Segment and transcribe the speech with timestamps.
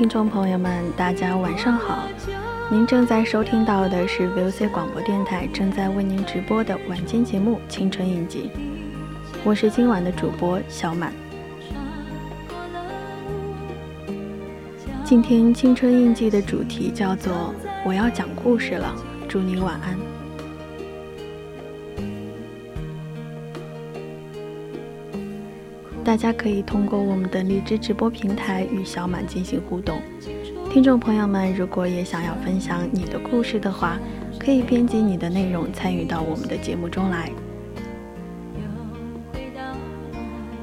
[0.00, 2.08] 听众朋友们，大家晚上好！
[2.70, 8.50] 您正在收听到的是 VOC 广播电台正在为您直播的晚间节目《青春印记》，
[9.44, 11.12] 我是今晚的主播小满。
[15.04, 18.94] 今天《青春印记》的主题叫做“我要讲故事了”，
[19.28, 20.19] 祝您晚安。
[26.10, 30.02] 大家可以通过我们的荔枝直播平台与小满进行互动。
[30.68, 33.96] 听众朋友们，如果也想要分享你的故事的话，
[34.36, 37.30] 可以编辑你的内容参与到我们的节目中来。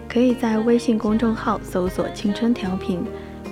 [0.09, 3.01] 可以在微信公众号搜索“青春调频”，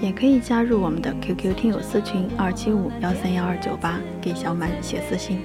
[0.04, 5.40] 也可以加入我们的 QQ 听友私群二七五幺三幺二九八，给小满写私信。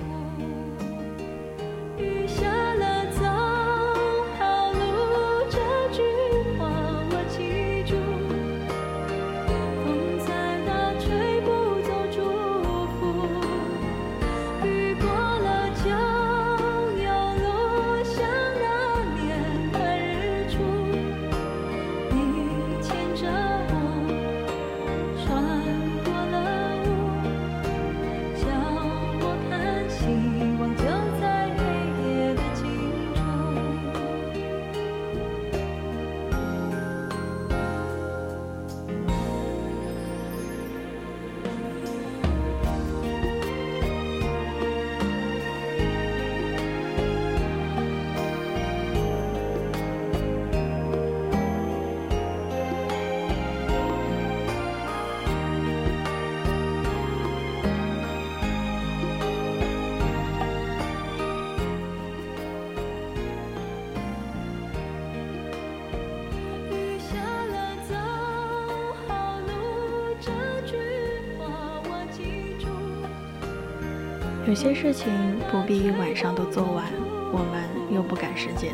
[74.51, 75.13] 有些事情
[75.49, 76.85] 不必一晚上都做完，
[77.33, 78.73] 我们又不赶时间。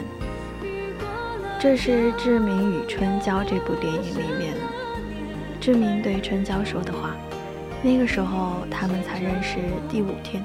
[1.61, 4.55] 这是志明与春娇这部电影里面，
[5.61, 7.15] 志明对春娇说的话。
[7.83, 10.43] 那个时候他们才认识第五天，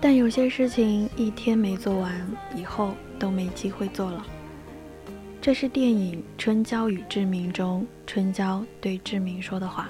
[0.00, 2.26] 但有些事情一天没做完，
[2.56, 4.24] 以后都没机会做了。
[5.38, 9.86] 这是电影《春娇与志明》中春娇对志明说的话。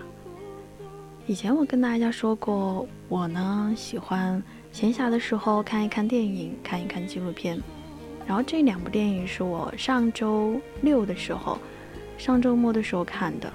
[1.28, 4.42] 以前我跟大家说过，我呢喜欢
[4.72, 7.60] 闲暇的时候看一看电影，看一看纪录片。
[8.26, 11.58] 然后这两部电影是我上周六的时候，
[12.16, 13.52] 上周末的时候看的。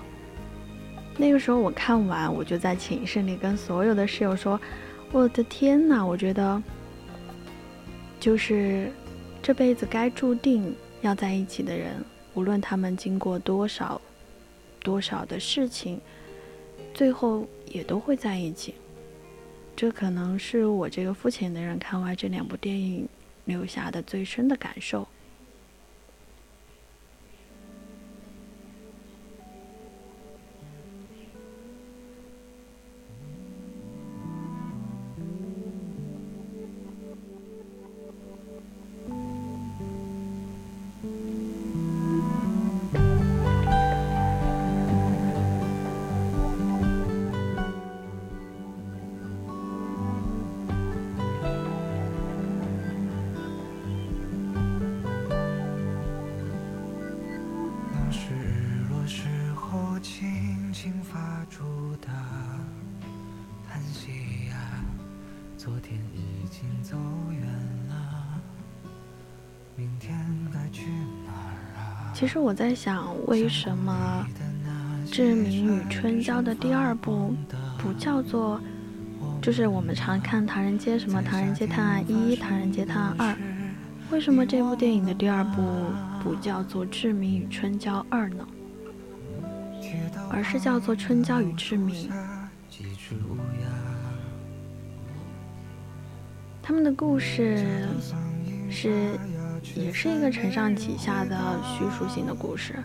[1.18, 4.62] 那个时候我看完，我就在寝室里跟所有的室友说
[5.12, 6.06] ：“我的天哪！
[6.06, 6.62] 我觉得
[8.20, 8.92] 就是
[9.42, 12.06] 这辈子该注定要在一起的人，
[12.36, 14.00] 无论他们经过多少
[14.84, 16.00] 多少的事情，
[16.94, 18.76] 最后。”也都会在一起。
[19.76, 23.10] 这可能是我这个肤浅的人看完这两部电影
[23.44, 25.06] 留下的最深的感受。
[65.64, 66.98] 昨天已经走
[67.32, 67.42] 远
[67.88, 67.96] 了
[72.14, 74.28] 其实我在想，为什么
[75.10, 77.34] 《志明与春娇》的第二部
[77.78, 78.60] 不叫做，
[79.42, 83.32] 就是我们常看《唐人街》什么《唐人街探案一》《唐人街探案二》，
[84.12, 85.64] 为什么这部电影的第二部
[86.22, 88.46] 不叫做《志明与春娇二》呢？
[90.30, 92.12] 而是叫做《春娇与志明》。
[96.64, 97.88] 他们的故事
[98.72, 99.20] 是。
[99.78, 102.76] 也是一个承上启下的叙述性的故事，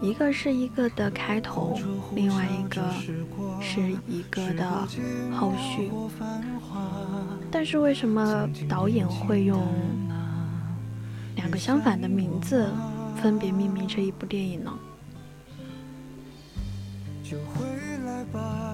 [0.00, 1.78] 一个是一个的开头，
[2.14, 2.82] 另外一个
[3.60, 4.66] 是一个的
[5.30, 5.92] 后续。
[7.50, 9.62] 但是为什么导演会用
[11.36, 12.66] 两个相反的名字
[13.20, 14.72] 分别命名这一部电影呢？
[17.22, 17.66] 就回
[18.06, 18.73] 来吧，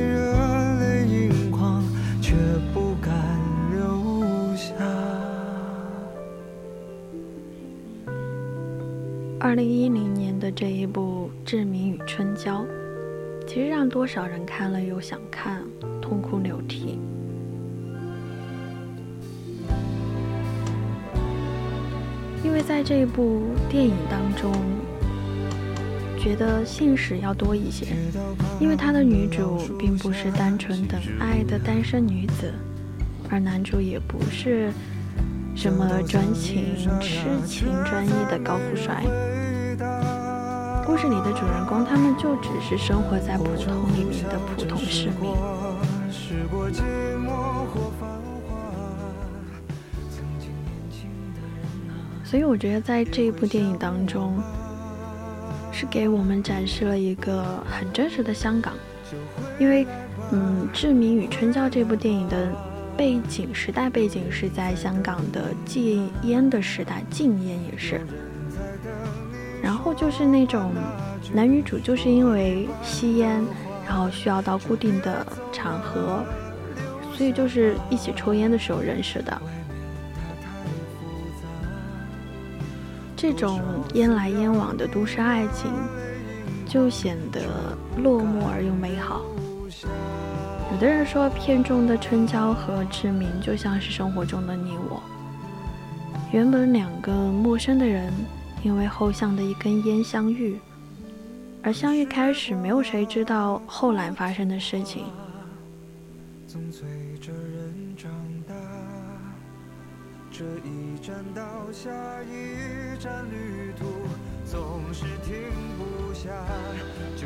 [9.51, 12.61] 二零一零年的这一部《志明与春娇》，
[13.45, 15.61] 其实让多少人看了又想看，
[16.01, 16.97] 痛哭流涕。
[22.45, 24.53] 因为在这一部电影当中，
[26.17, 27.87] 觉得现实要多一些，
[28.57, 32.53] 因为他的女主并不是单纯等爱的单身女子，
[33.29, 34.71] 而男主也不是
[35.57, 39.03] 什么专情痴情专一的高富帅。
[40.91, 45.33] 故事里的主人公，他们就只是生活在普通里面的普通市民。
[52.25, 54.37] 所以我觉得在这一部电影当中，
[55.71, 58.73] 是给我们展示了一个很真实的香港。
[59.57, 59.87] 因为，
[60.33, 62.51] 嗯，《志明与春娇》这部电影的
[62.97, 68.01] 背景时代背景是在香港的戒烟的时代，禁烟也是。
[69.61, 70.73] 然后就是那种
[71.33, 73.43] 男女主就是因为吸烟，
[73.87, 76.23] 然后需要到固定的场合，
[77.13, 79.41] 所以就是一起抽烟的时候认识的。
[83.15, 83.61] 这种
[83.93, 85.71] 烟来烟往的都市爱情，
[86.65, 87.41] 就显得
[87.97, 89.21] 落寞而又美好。
[90.71, 95.03] 有的人说，片中的春娇和志明就像是生活中的你我，
[96.31, 98.11] 原本两个陌生的人。
[98.63, 100.59] 因为后巷的一根烟相遇，
[101.63, 105.05] 而相遇开始，没有谁知道后来发生的事情。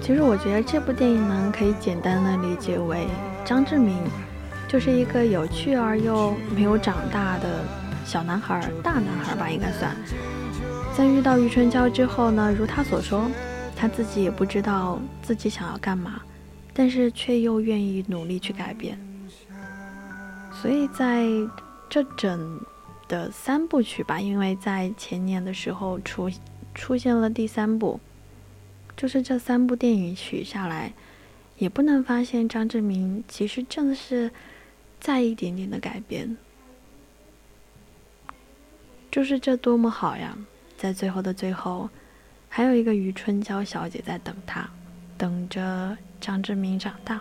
[0.02, 3.08] 其实我觉得这部电影呢，可以简单的理解为
[3.44, 3.98] 张志明
[4.68, 7.64] 就是一个有趣而又没有长大的
[8.06, 9.96] 小男孩，大男孩吧，应该算。
[10.96, 13.30] 在遇到余春娇之后呢，如他所说，
[13.76, 16.22] 他自己也不知道自己想要干嘛，
[16.74, 18.98] 但是却又愿意努力去改变。
[20.54, 21.28] 所以在
[21.90, 22.62] 这整
[23.10, 26.32] 的三部曲吧，因为在前年的时候出
[26.74, 28.00] 出现了第三部，
[28.96, 30.94] 就是这三部电影取下来，
[31.58, 34.32] 也不能发现张志明其实正是
[35.02, 36.38] 在一点点的改变，
[39.12, 40.38] 就是这多么好呀！
[40.86, 41.90] 在最后的最后
[42.48, 44.70] 还有一个余春娇小姐在等他
[45.18, 47.20] 等着张志明长大。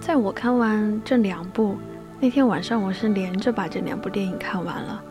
[0.00, 1.76] 在我看完这两部
[2.18, 5.04] 那天晚上我是连着把这两部电影看完了。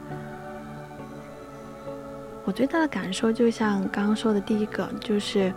[2.45, 5.53] 我最大的感受就像刚刚说的第一个就是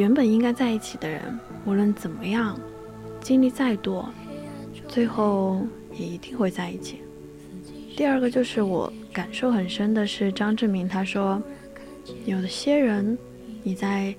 [0.00, 1.20] 原本应该在一起的人，
[1.66, 2.58] 无论怎么样，
[3.20, 4.08] 经历再多，
[4.88, 5.60] 最后
[5.92, 7.02] 也一定会在一起。
[7.98, 11.42] 第二个就是我感受很深的是张志明他说，
[12.24, 13.18] 有些人，
[13.62, 14.14] 你在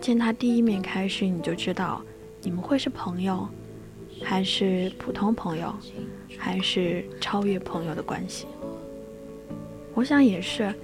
[0.00, 2.02] 见他第一面开始，你就知道
[2.42, 3.46] 你们会是朋友，
[4.24, 5.72] 还是普通朋友，
[6.36, 8.46] 还是超越朋友的关系。
[9.94, 10.74] 我想也是。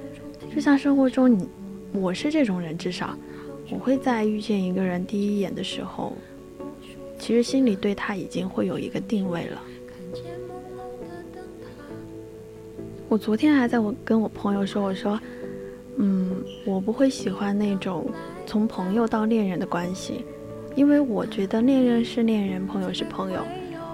[0.54, 1.48] 就像生活中，你
[1.92, 3.18] 我是这种人，至少
[3.72, 6.12] 我会在遇见一个人第一眼的时候，
[7.18, 9.62] 其实心里对他已经会有一个定位了。
[13.08, 15.18] 我昨天还在我跟我朋友说，我说，
[15.96, 16.36] 嗯，
[16.66, 18.10] 我不会喜欢那种
[18.46, 20.24] 从朋友到恋人的关系，
[20.76, 23.42] 因为我觉得恋人是恋人，朋友是朋友，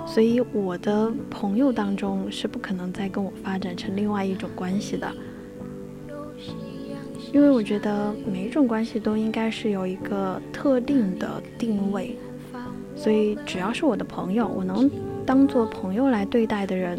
[0.06, 5.12] 所以我的朋友当中是不可能再跟我发展成另外一种关系的。
[7.32, 12.16] 因为我觉得每一种关系都应该是有一个特定的定位，
[12.96, 14.90] 所以只要是我的朋友，我能
[15.26, 16.98] 当做朋友来对待的人，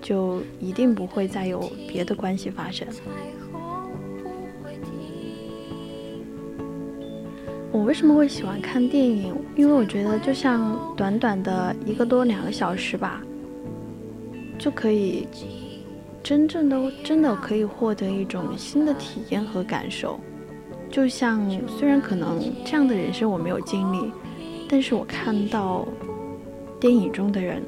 [0.00, 2.86] 就一定不会再有别的关系发生。
[7.72, 9.34] 我为什么会喜欢看电影？
[9.56, 13.20] 因为我觉得就像短短的一个多两个小时吧，
[14.56, 15.26] 就可以。
[16.24, 20.18] 真正的真的可以获得一种新的体验和感受，
[20.90, 24.10] 就像虽然可能这样的人生我没有经历，
[24.66, 25.86] 但是我看到
[26.80, 27.62] 电影中的人，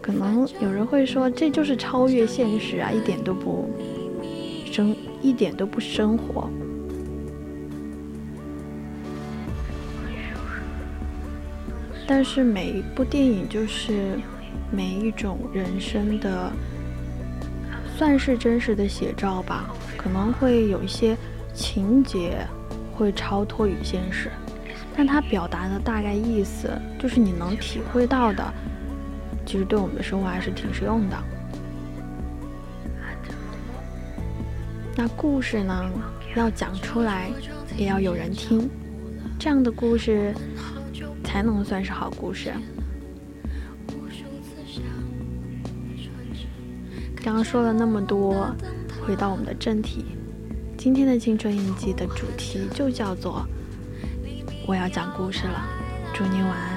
[0.00, 3.68] 可能有人会说这就是超越现实啊，一点都不
[4.72, 6.48] 生，一点都不生活。
[12.06, 14.18] 但是每一部电影就是
[14.70, 16.50] 每一种人生的。
[17.96, 21.16] 算是真实的写照吧，可能会有一些
[21.54, 22.46] 情节
[22.94, 24.30] 会超脱于现实，
[24.94, 28.44] 但它表达的大概意思就是你能体会到的，
[29.46, 31.16] 其实对我们的生活还是挺实用的。
[34.94, 35.90] 那故事呢，
[36.34, 37.30] 要讲出来
[37.76, 38.68] 也要有人听，
[39.38, 40.34] 这样的故事
[41.24, 42.52] 才能算是好故事。
[47.26, 48.54] 刚刚说了那么多，
[49.04, 50.04] 回到我们的正题，
[50.78, 53.44] 今天的青春印记的主题就叫做
[54.64, 55.60] “我要讲故事了”，
[56.14, 56.75] 祝您晚安。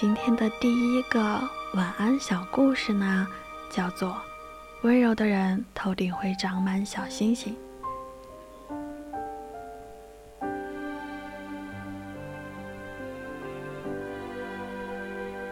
[0.00, 1.20] 今天的第一个
[1.74, 3.26] 晚安小故事呢，
[3.70, 4.08] 叫做
[4.80, 7.54] 《温柔的人头顶会长满小星星》。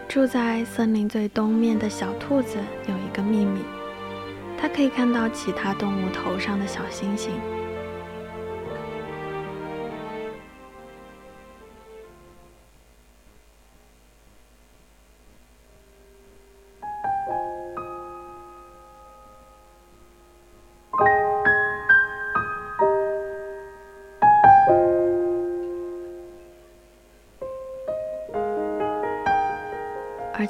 [0.09, 3.61] 住在森林最东面的小兔子有一个秘密，
[4.59, 7.39] 它可以看到其他动物头上的小星星。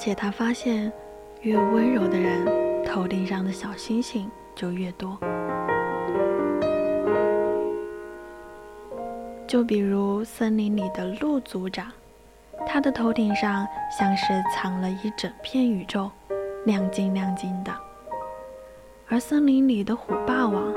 [0.08, 0.90] 且他发现，
[1.42, 5.18] 越温柔的人，头顶上的小星星就越多。
[9.46, 11.92] 就比如森林里的鹿族长，
[12.66, 16.10] 他的头顶上像是藏了一整片宇宙，
[16.64, 17.70] 亮晶亮晶的；
[19.10, 20.72] 而森林里的虎霸王，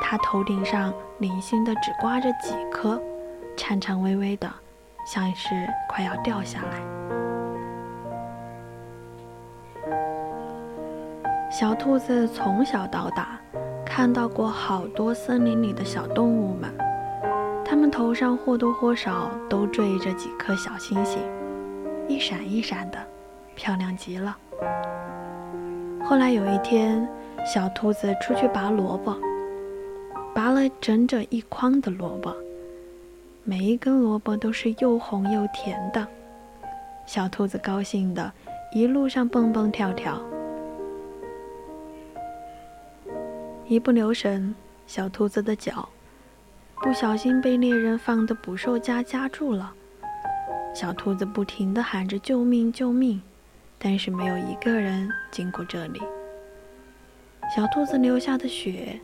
[0.00, 3.02] 他头顶上零星的只挂着几颗，
[3.56, 4.48] 颤颤巍巍的，
[5.04, 6.95] 像是快要掉下来。
[11.58, 13.40] 小兔子从小到大
[13.82, 16.70] 看到过好多森林里的小动物们，
[17.64, 21.18] 它们头上或多或少都缀着几颗小星星，
[22.08, 22.98] 一闪一闪的，
[23.54, 24.36] 漂亮极了。
[26.04, 27.08] 后来有一天，
[27.50, 29.16] 小兔子出去拔萝卜，
[30.34, 32.36] 拔了整整一筐的萝卜，
[33.44, 36.06] 每一根萝卜都是又红又甜的。
[37.06, 38.30] 小兔子高兴的
[38.74, 40.20] 一路上蹦蹦跳跳。
[43.68, 44.54] 一不留神，
[44.86, 45.88] 小兔子的脚
[46.76, 49.74] 不小心被猎人放的捕兽夹夹住了。
[50.72, 53.20] 小兔子不停地喊着“救命，救命”，
[53.76, 56.00] 但是没有一个人经过这里。
[57.52, 59.00] 小兔子流下的血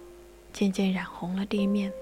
[0.52, 1.92] 渐渐染红了地面，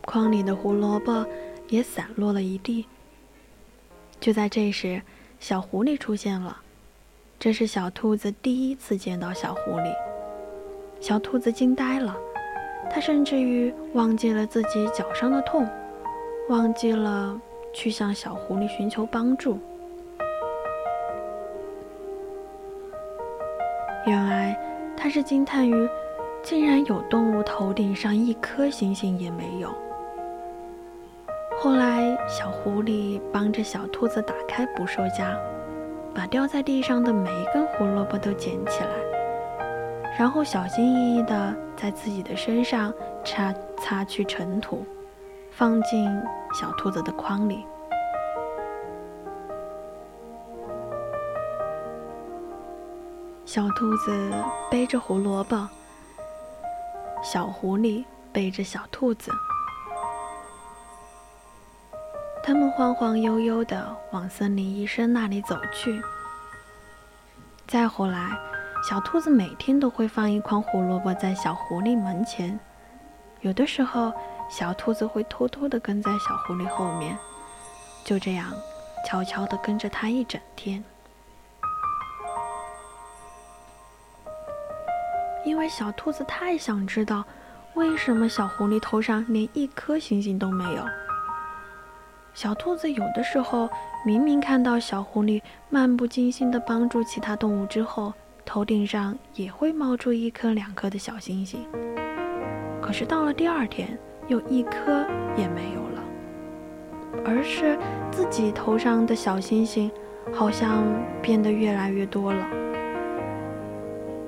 [0.00, 1.26] 筐里的胡萝卜
[1.68, 2.86] 也散落了一地。
[4.20, 5.02] 就在这时，
[5.38, 6.62] 小狐狸出现了。
[7.44, 9.94] 这是小兔子第一次见到小狐狸，
[10.98, 12.16] 小兔子惊呆了，
[12.90, 15.68] 它甚至于忘记了自己脚上的痛，
[16.48, 17.38] 忘记了
[17.70, 19.58] 去向小狐狸寻求帮助。
[24.06, 24.58] 原来，
[24.96, 25.86] 它是惊叹于，
[26.42, 29.68] 竟然有动物头顶上一颗星星也没有。
[31.58, 35.38] 后来，小狐狸帮着小兔子打开捕兽夹。
[36.14, 38.88] 把掉在地上的每一根胡萝卜都捡起来，
[40.18, 42.92] 然后小心翼翼地在自己的身上
[43.24, 44.86] 擦擦去尘土，
[45.50, 46.08] 放进
[46.54, 47.66] 小兔子的筐里。
[53.44, 54.32] 小兔子
[54.70, 55.68] 背着胡萝卜，
[57.22, 59.30] 小狐狸背着小兔子。
[62.46, 65.98] 他们晃晃悠悠地往森林医生那里走去。
[67.66, 68.38] 再后来，
[68.86, 72.60] 小兔子每天都会放一筐胡萝卜在小狐狸门前。
[73.40, 74.12] 有的时候，
[74.50, 77.16] 小兔子会偷偷地跟在小狐狸后面，
[78.04, 78.52] 就这样
[79.06, 80.84] 悄悄地跟着它一整天。
[85.46, 87.24] 因为小兔子太想知道，
[87.72, 90.84] 为什么小狐狸头上连一颗星星都没有。
[92.34, 93.70] 小兔子有的时候
[94.04, 98.12] 明明看到小狐狸漫不经心地帮助其他动物之后，
[98.44, 101.64] 头顶上也会冒出一颗两颗的小星星。
[102.82, 106.02] 可是到了第二天，又一颗也没有了，
[107.24, 107.78] 而是
[108.10, 109.88] 自己头上的小星星
[110.32, 110.82] 好像
[111.22, 112.46] 变得越来越多了。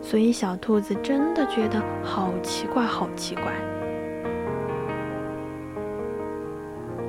[0.01, 3.53] 所以小兔子真的觉得好奇怪，好奇怪。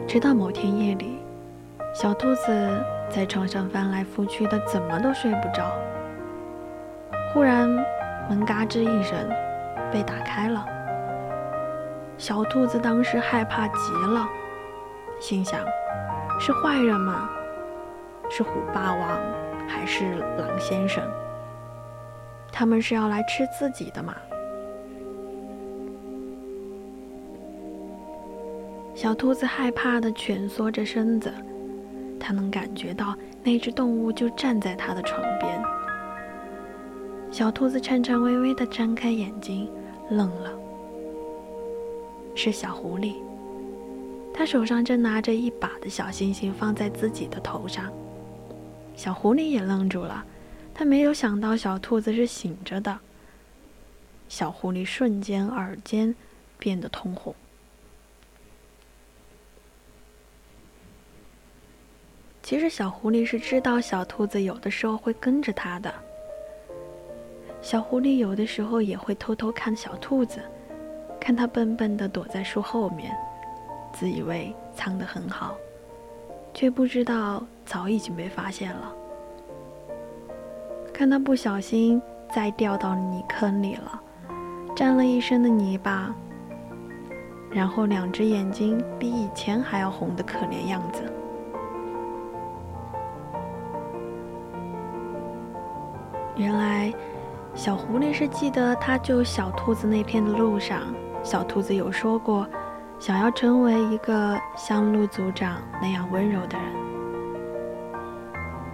[0.08, 1.20] 直到某天夜里，
[1.94, 5.70] 小兔子在床上翻来覆去的，怎么都睡不着。
[7.34, 7.68] 忽然，
[8.30, 9.30] 门嘎吱一声，
[9.92, 10.66] 被打开了。
[12.18, 14.26] 小兔子当时害怕极了，
[15.20, 15.60] 心想：
[16.40, 17.30] 是坏人吗？
[18.30, 19.10] 是虎霸王
[19.68, 21.04] 还是狼先生？
[22.50, 24.16] 他们是要来吃自己的吗？
[28.98, 31.32] 小兔子害怕的蜷缩着身子，
[32.20, 35.64] 它能感觉到那只动物就站在它的床边。
[37.32, 39.70] 小兔子颤颤巍巍地张开眼睛，
[40.10, 40.52] 愣了。
[42.34, 43.18] 是小狐狸，
[44.34, 47.94] 它手上正拿着一把的小星星放在自己的头上。
[48.96, 50.26] 小狐狸也愣住了，
[50.74, 52.98] 它没有想到小兔子是醒着的。
[54.28, 56.16] 小狐狸瞬间耳尖
[56.58, 57.36] 变得通红。
[62.48, 65.94] 其实小狐狸是知道小兔子有的时候会跟着它的。
[67.62, 70.40] 小狐狸有的时候也会偷偷看小兔子，
[71.20, 73.14] 看它笨笨的躲在树后面，
[73.92, 75.58] 自以为藏得很好，
[76.54, 78.96] 却不知道早已经被发现了。
[80.94, 82.02] 看它不小心
[82.34, 84.02] 再掉到泥坑里了，
[84.74, 86.16] 沾了一身的泥巴，
[87.52, 91.04] 然后两只眼睛比以前还要红的可怜样子。
[96.38, 96.94] 原来，
[97.56, 100.82] 小狐狸是记得他救小兔子那天的路上，
[101.24, 102.46] 小兔子有说过，
[103.00, 106.68] 想要成为一个像鹿族长那样温柔的人，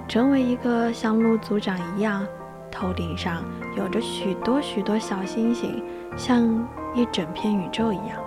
[0.09, 2.27] 成为一个像鹿族长一样，
[2.69, 3.45] 头顶上
[3.77, 5.81] 有着许多许多小星星，
[6.17, 6.43] 像
[6.93, 8.17] 一整片宇宙一样。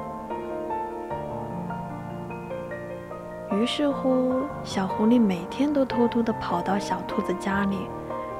[3.53, 7.77] 于是乎，小狐狸每天都偷偷地跑到小兔子家里。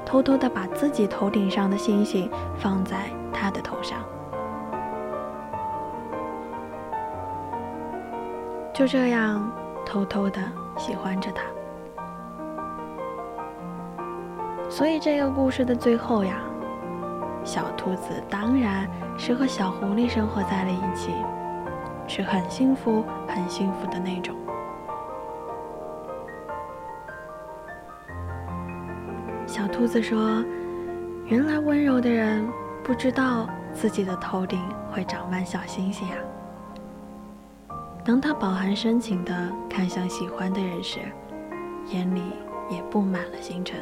[0.07, 3.99] 偷偷的把自己头顶上的星星放在他的头上，
[8.73, 9.51] 就这样
[9.85, 10.41] 偷偷的
[10.77, 11.43] 喜欢着他。
[14.69, 16.39] 所以这个故事的最后呀，
[17.43, 21.11] 小兔子当然是和小狐狸生活在了一起，
[22.07, 24.33] 是很幸福、很幸福的那种。
[29.57, 30.45] 小兔子说
[31.25, 32.47] ：“原来温柔的人
[32.83, 36.17] 不知道自己的头顶会长满小星星啊。”
[38.05, 40.99] 当他饱含深情地看向喜欢的人时，
[41.87, 42.21] 眼里
[42.69, 43.79] 也布满了星辰。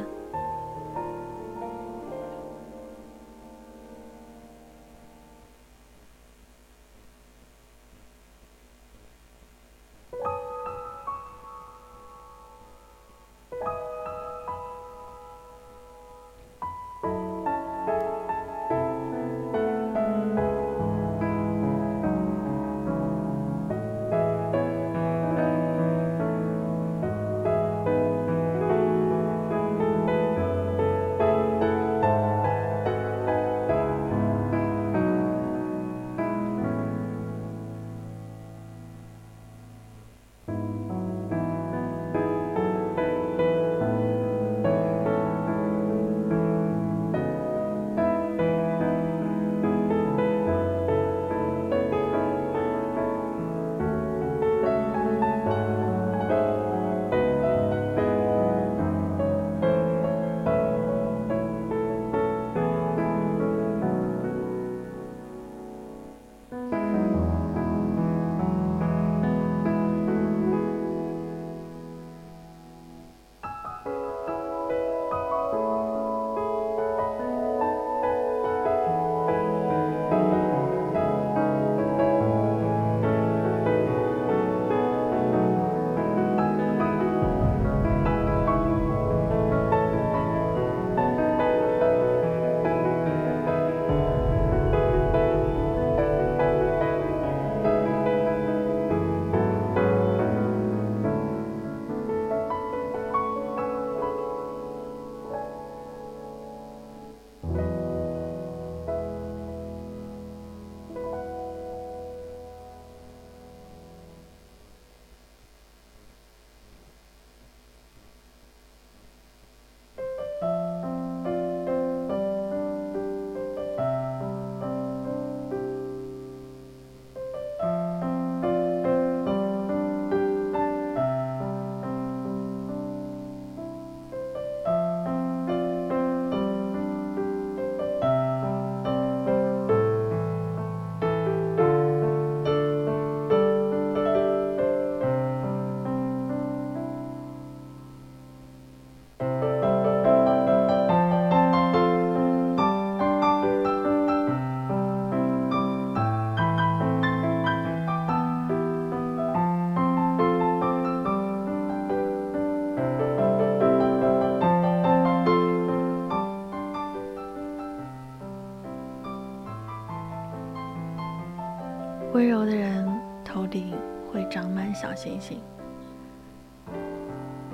[174.76, 175.42] 小星星，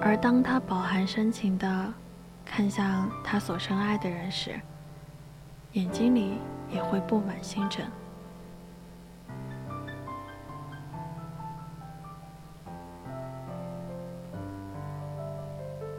[0.02, 1.94] 而当他饱含深情的
[2.44, 4.60] 看向他所深爱的人时，
[5.74, 6.34] 眼睛里
[6.68, 7.86] 也会布满星辰。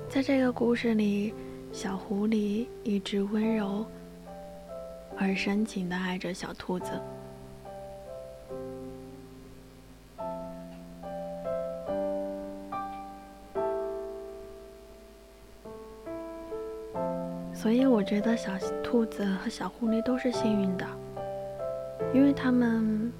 [0.08, 1.32] 在这个故事里，
[1.72, 3.86] 小狐狸一直温柔
[5.16, 7.00] 而深情的爱着小兔子。
[18.12, 18.52] 觉得小
[18.84, 20.86] 兔子和小狐狸都是幸运的，
[22.12, 23.10] 因为他们。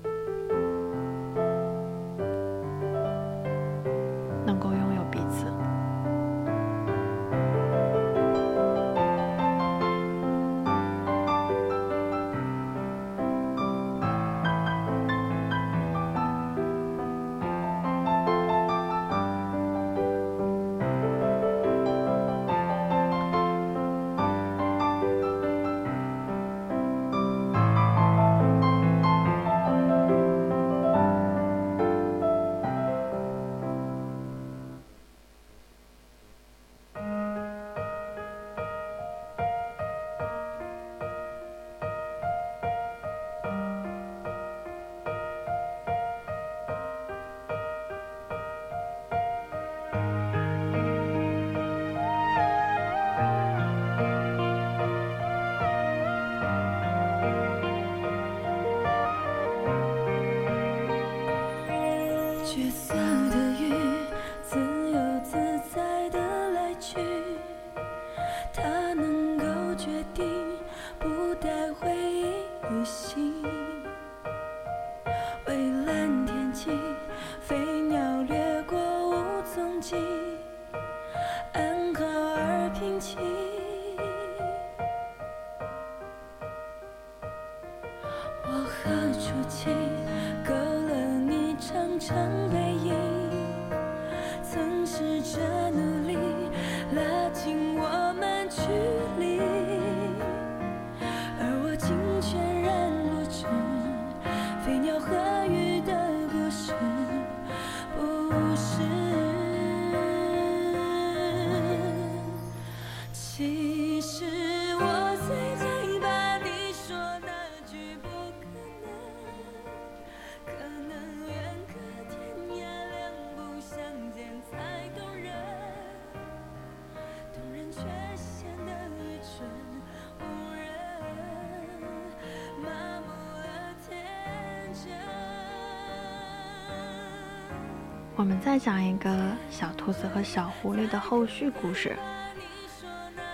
[138.22, 141.96] 我们再讲一个小兔子和小狐狸的后续故事。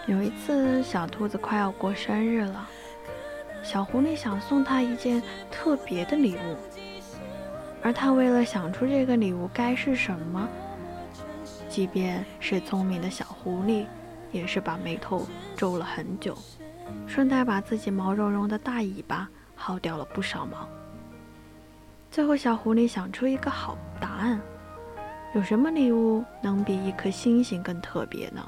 [0.06, 2.66] 有一次，小兔子快要过生日了，
[3.62, 6.56] 小狐狸想送它一件特别的礼物，
[7.82, 10.48] 而它为了想出这个礼物该是什么，
[11.68, 13.84] 即便是聪明的小狐狸，
[14.32, 16.34] 也是把眉头皱了很久，
[17.06, 19.28] 顺带把自己毛茸茸的大尾巴
[19.60, 20.66] 薅掉了不少毛。
[22.10, 24.40] 最后，小狐狸想出一个好答案：
[25.34, 28.44] 有什么礼物能比一颗星星更特别呢？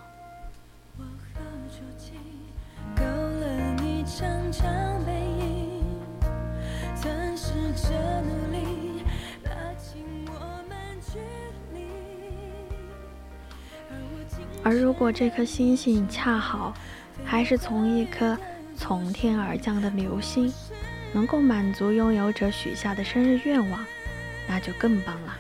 [14.63, 16.75] 而如果这颗星星恰好
[17.25, 18.37] 还是从一颗
[18.77, 20.53] 从天而降的流星，
[21.13, 23.81] 能够满足拥有者许下的生日愿望，
[24.47, 25.37] 那就更棒了。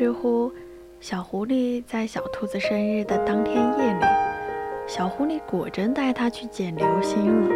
[0.00, 0.50] 似乎，
[0.98, 4.06] 小狐狸在小兔子生日的当天夜里，
[4.86, 7.50] 小狐狸果真带它去捡流星了。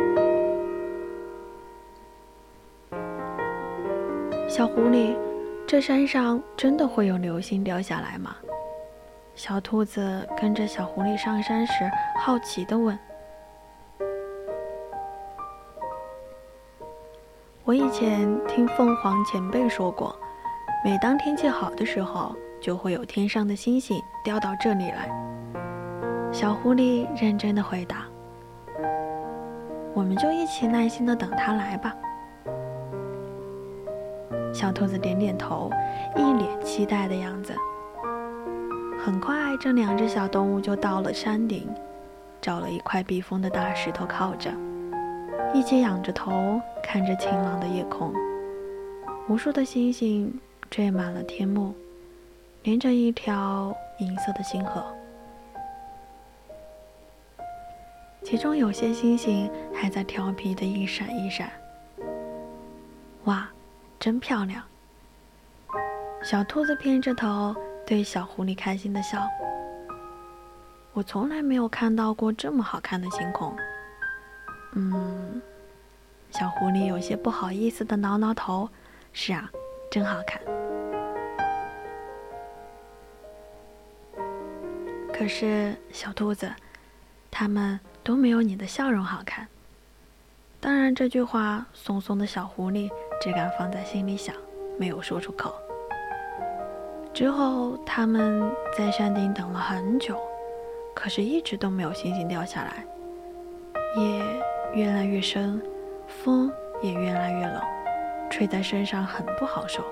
[4.46, 5.16] 小狐狸，
[5.66, 8.37] 这山上真的会有流星掉下来吗？
[9.35, 12.98] 小兔子跟着小狐狸上山时，好奇地问。
[17.64, 20.14] 我以前听凤凰前辈说过，
[20.85, 25.09] 每当天气好的时候，就会有天上的星星掉到这里来。
[26.31, 28.05] 小狐狸认真的回答
[29.97, 31.97] ：“我们就一起耐心的等它来吧。”
[34.53, 35.70] 小兔子点点头，
[36.16, 37.55] 一脸期待的样子。
[39.03, 41.66] 很快，这两只小动物就到了山顶，
[42.42, 44.51] 找了一块避风的大石头靠着，
[45.55, 48.12] 一起仰着头看着晴朗的夜空。
[49.29, 50.38] 无数的星星
[50.74, 51.72] 缀满了天幕，
[52.64, 54.84] 连着一条银色的星河。
[58.24, 61.48] 其中有些星星还在调皮的一闪一闪。
[63.22, 63.48] 哇，
[64.00, 64.64] 真漂亮！
[66.24, 67.54] 小兔子偏着头
[67.87, 69.24] 对小狐狸开心的笑。
[70.92, 73.56] 我从来没有看到过这么好看的星空。
[74.72, 75.40] 嗯，
[76.32, 78.68] 小狐狸有些不好意思的挠挠头。
[79.12, 79.48] 是啊，
[79.88, 80.42] 真好看。
[85.16, 86.53] 可是小兔子，
[87.31, 89.46] 它们都没有你的笑容好看。
[90.61, 94.35] 当然，这句话松松的小狐狸只敢放在心里想，
[94.77, 95.55] 没有说出口。
[97.12, 100.18] 之后，他们在山顶等了很久，
[100.96, 102.85] 可是一直都没有星星掉下来。
[103.96, 104.42] 夜
[104.74, 105.62] 越来越深，
[106.09, 106.50] 风
[106.83, 107.62] 也越来越冷，
[108.33, 109.85] 吹在身上很不好受。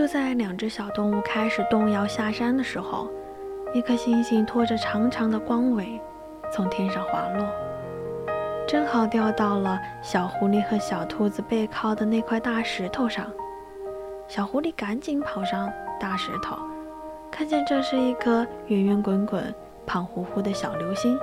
[0.00, 3.06] 就在两只小动物开始动摇下山的时候，
[3.74, 6.00] 一颗星星拖着长长的光尾
[6.50, 7.46] 从天上滑落，
[8.66, 13.30] 正好掉到了小狐狸和小兔子背靠的那块大石头上。
[14.26, 16.56] 小狐狸赶紧跑上大石头，
[17.30, 21.20] 看见这是一颗圆圆滚滚、胖乎乎的小流星，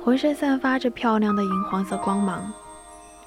[0.00, 2.48] 浑身散发着漂亮的银黄色光芒。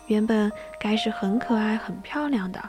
[0.07, 2.61] 原本该是很可爱、很漂亮的。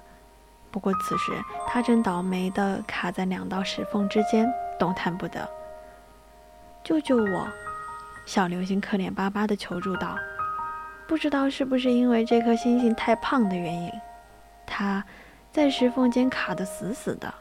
[0.72, 1.30] 不过此时
[1.68, 5.48] 他正倒霉地卡在两道石缝之间，动弹不得。
[6.82, 7.46] 救救我！
[8.24, 10.16] 小流星可怜巴巴地求助道。
[11.06, 13.90] 不知道是不是因为这颗星星太胖的原因，
[14.66, 15.04] 它
[15.52, 17.32] 在石缝间卡得死死的。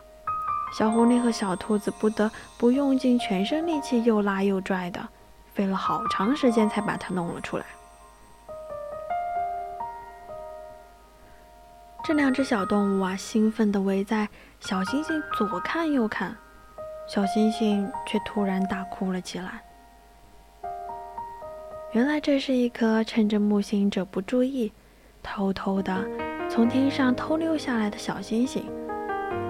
[0.77, 5.07] 小狐狸和小兔子不得不用尽全身力气，又拉又拽的，
[5.53, 7.65] 费了好长时间才把它弄了出来。
[12.03, 14.27] 这两只小动物啊，兴奋地围在
[14.59, 16.35] 小星星左看右看，
[17.07, 19.61] 小星星却突然大哭了起来。
[21.91, 24.73] 原来这是一颗趁着木星者不注意，
[25.21, 26.03] 偷偷的
[26.49, 28.65] 从天上偷溜下来的小星星。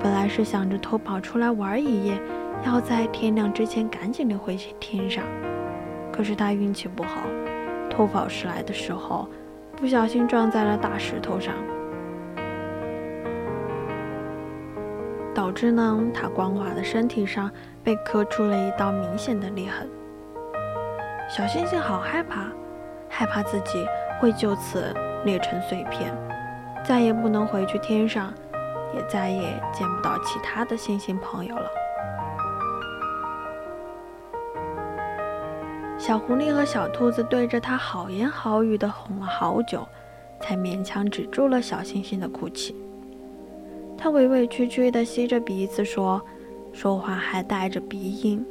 [0.03, 2.21] 本来是想着偷跑出来玩一夜，
[2.65, 5.23] 要在天亮之前赶紧溜回去天上。
[6.11, 7.21] 可是他运气不好，
[7.89, 9.29] 偷跑时来的时候，
[9.77, 11.53] 不小心撞在了大石头上，
[15.33, 17.49] 导致呢他光滑的身体上
[17.83, 19.89] 被磕出了一道明显的裂痕。
[21.29, 22.47] 小星星好害怕，
[23.09, 23.85] 害怕自己
[24.19, 26.13] 会就此裂成碎片，
[26.83, 28.33] 再也不能回去天上，
[28.93, 31.71] 也再也见不到其他的星星朋友了。
[35.97, 39.87] 小狐狸和小兔子对着它好言好语的哄了好久，
[40.41, 42.75] 才勉强止住了小星星的哭泣。
[44.03, 46.19] 它委委屈屈地吸着鼻子说，
[46.73, 48.43] 说话还带着鼻音。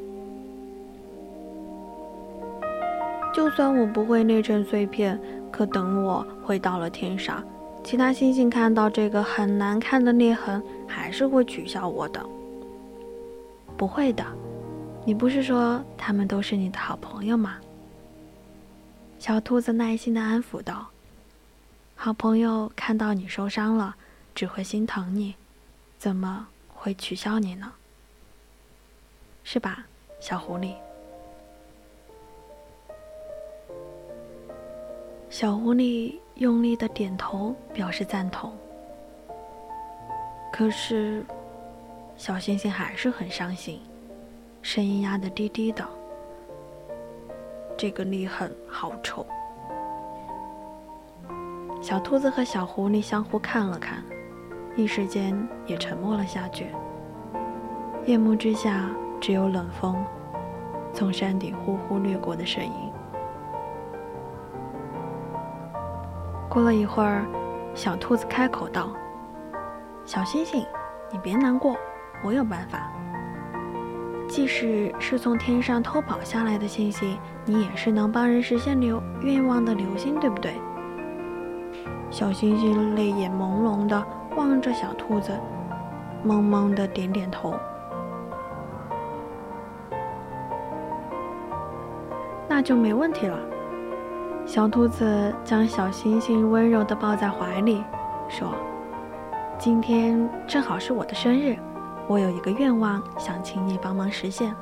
[3.34, 7.42] 就算我不会裂成碎片，可等我回到了天上，
[7.82, 12.24] 其他星星看到这个很难看的裂痕，还是会取笑我的。
[13.76, 14.24] 不会的，
[15.04, 17.56] 你不是说他们都是你的好朋友吗？
[19.18, 20.86] 小兔子耐心地安抚道
[21.96, 23.96] ：“好朋友看到你受伤了，
[24.34, 25.34] 只会心疼你，
[25.98, 27.72] 怎么会取笑你呢？
[29.44, 29.86] 是吧，
[30.20, 30.74] 小狐狸？”
[35.30, 38.52] 小狐狸用力的点头，表示赞同。
[40.52, 41.24] 可是，
[42.16, 43.80] 小星星还是很伤心，
[44.60, 45.88] 声音压得低低的。
[47.78, 49.24] 这个裂痕好丑。
[51.80, 54.04] 小兔子和小狐狸相互看了看，
[54.76, 56.66] 一时间也沉默了下去。
[58.06, 58.88] 夜幕之下，
[59.20, 59.96] 只有冷风
[60.92, 62.72] 从山顶呼呼掠过的声音。
[66.48, 67.26] 过了一会儿，
[67.74, 68.90] 小兔子开口道
[70.04, 70.64] ：“小星星，
[71.12, 71.76] 你别难过，
[72.24, 72.90] 我有办法。
[74.26, 80.54] 即使是从天上偷跑下来的星星，你也是能帮人实现流愿望的流星，对不对？”
[82.10, 84.04] 小星星泪眼朦胧的
[84.36, 85.32] 望着小兔子，
[86.24, 87.54] 懵懵的点点头。
[92.48, 93.38] 那就没问题了。
[94.44, 97.84] 小兔子将小星星温柔地抱在怀里，
[98.28, 98.48] 说
[99.58, 101.56] ：“今天正好是我的生日，
[102.08, 104.54] 我有一个愿望想请你帮忙实现。”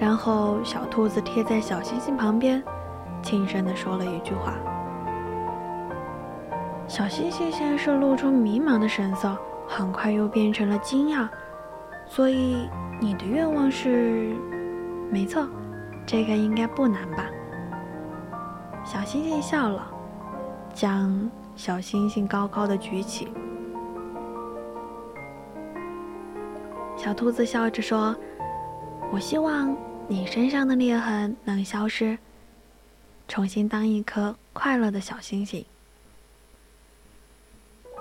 [0.00, 2.62] 然后，小兔子贴在小星星旁边，
[3.22, 4.54] 轻声地说了一句话。
[6.94, 11.28] 小星星先是露出迷茫的神色，很快又变成了惊讶。
[12.06, 12.68] 所以，
[13.00, 14.32] 你的愿望是？
[15.10, 15.44] 没错。
[16.06, 17.24] 这个应该不难吧？
[18.84, 19.90] 小星星笑了，
[20.72, 23.26] 将小星星高高的举起。
[26.96, 28.14] 小兔子笑着说
[29.10, 32.16] ：“我希望你身上的裂痕能消失，
[33.26, 35.66] 重新当一颗快乐的小星星。”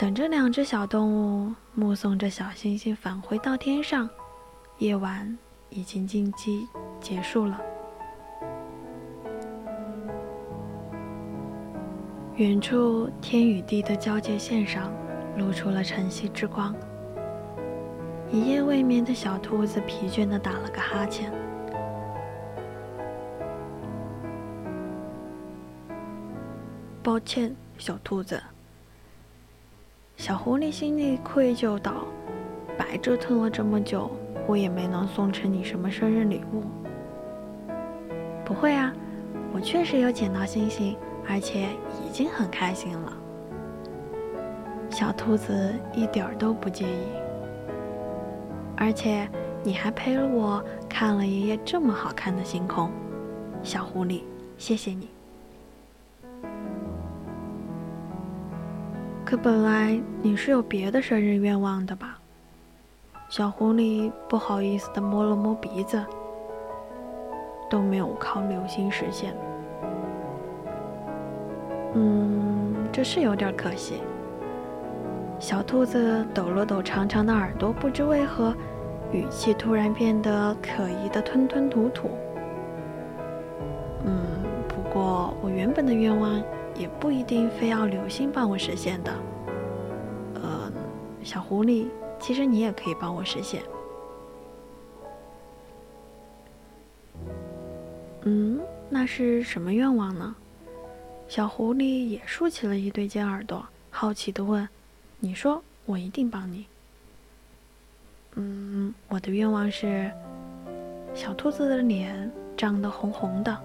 [0.04, 4.10] 等着两只小动物目送着小星星返回到天上，
[4.80, 5.38] 夜晚
[5.70, 6.68] 已经静寂
[7.00, 7.58] 结束了。
[12.36, 14.92] 远处天与地的交界线上，
[15.38, 16.76] 露出了晨曦之光。
[18.30, 21.32] 一夜未眠的小兔子疲倦地打了个哈欠。
[27.02, 28.44] 抱歉，小兔子。
[30.18, 32.06] 小狐狸心里愧疚道
[32.78, 34.10] ：“白折腾了这么久，
[34.48, 36.64] 我也没能送成你什么生日礼物。”
[38.46, 38.94] 不会啊，
[39.54, 40.96] 我确实有捡到星星。
[41.26, 41.70] 而且
[42.06, 43.14] 已经很开心了，
[44.90, 47.08] 小兔子一点儿都不介意。
[48.76, 49.26] 而且
[49.64, 52.92] 你还陪了我看了一夜这么好看的星空，
[53.64, 54.24] 小狐狸，
[54.58, 55.08] 谢谢你。
[59.34, 62.20] 可本来你是有别的生日愿望的吧？
[63.30, 66.06] 小狐狸不好意思的摸了摸鼻子，
[67.68, 69.34] 都没有靠流星实现。
[71.96, 74.04] 嗯，这是有点可惜。
[75.40, 78.54] 小兔子抖了抖长长的耳朵，不知为何，
[79.12, 82.12] 语气突然变得可疑的吞吞吐吐。
[84.06, 84.16] 嗯，
[84.68, 86.40] 不过我原本的愿望
[86.76, 89.14] 也不一定非要流星帮我实现的。
[90.36, 90.72] 呃，
[91.24, 91.88] 小狐狸，
[92.20, 93.62] 其实你也可以帮我实现。
[98.24, 98.60] 嗯，
[98.90, 100.36] 那是什么愿望呢？
[101.28, 104.68] 小狐狸也竖起了一对尖耳朵，好奇的问
[105.20, 106.66] ：“你说，我一定帮你。”
[108.36, 110.12] 嗯，我的愿望是，
[111.14, 113.58] 小兔子的脸长得红红的，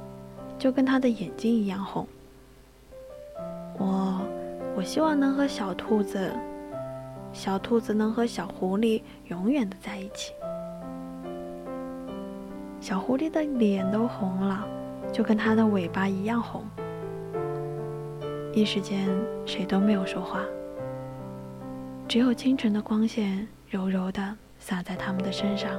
[0.58, 2.06] 就跟它的眼睛一样红。
[3.78, 4.20] 我，
[4.76, 6.32] 我希望能和小兔子，
[7.32, 10.32] 小兔子能和小狐狸永远的在一起。
[12.80, 14.66] 小狐狸的脸都红了，
[15.12, 16.64] 就跟它的尾巴一样红。
[18.52, 19.08] 一时间，
[19.46, 20.40] 谁都没有说话，
[22.08, 25.70] 只有清晨的光线柔柔的洒在他们的身上，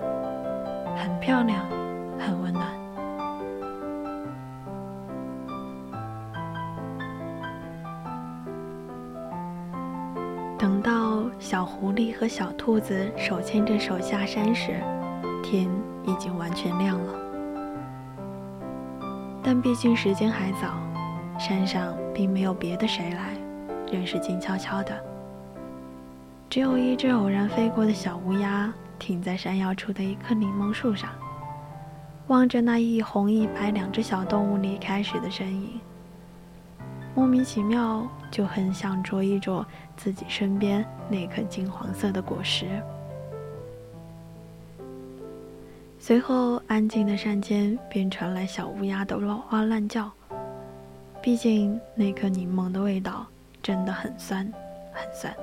[0.96, 1.68] 很漂亮，
[2.18, 2.69] 很温暖。
[11.60, 14.82] 小狐狸和小兔子手牵着手下山时，
[15.44, 15.70] 天
[16.06, 17.14] 已经完全亮了。
[19.44, 20.70] 但毕竟时间还早。
[21.38, 23.34] 山上并没有别的谁来，
[23.92, 24.98] 仍是静悄悄的。
[26.50, 31.10] 只有一只偶然飞过的小乌鸦停在山腰处的一棵柠檬树上，
[32.28, 35.78] 望着那一红一白两只小动物离开时的身影，
[37.14, 39.66] 莫名其妙就很想啄一啄
[39.98, 42.68] 自己身边那颗金黄色的果实。
[46.00, 50.10] 随后，安静的山间便传来小乌鸦的哇哇乱叫。
[51.22, 53.26] 毕竟那颗柠檬的味道
[53.62, 54.50] 真的很酸，
[54.94, 55.36] 很酸。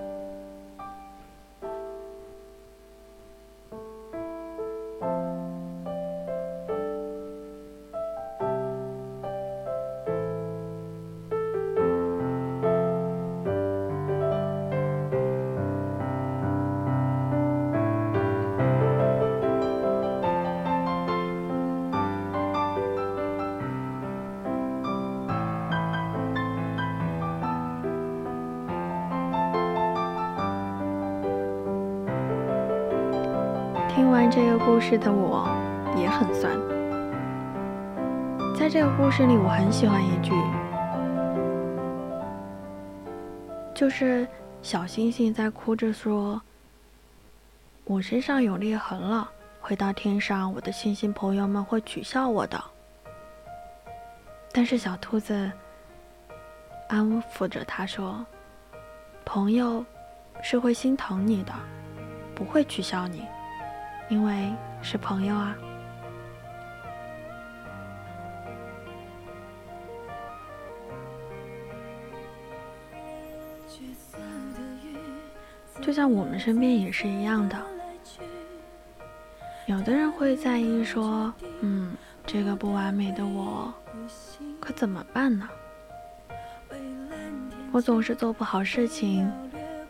[34.31, 35.49] 这个故事的我
[35.97, 36.59] 也很酸。
[38.59, 40.33] 在这个故事里，我很喜欢一句，
[43.75, 44.27] 就是
[44.63, 46.41] 小星星在哭着说
[47.85, 52.63] ：“我身上有裂痕了，回到天上，我的星星朋友们会取笑我的。”
[54.53, 55.51] 但是小兔子
[56.89, 58.25] 安抚着他说
[59.25, 59.85] ：“朋友
[60.43, 61.53] 是会心疼你的，
[62.35, 63.23] 不会取笑你。”
[64.09, 65.57] 因为是朋友啊，
[75.83, 77.57] 就像我们身边也是一样的。
[79.67, 83.75] 有的人会在意说：“嗯，这个不完美的我，
[84.61, 85.49] 可怎么办呢？
[87.73, 89.29] 我总是做不好事情，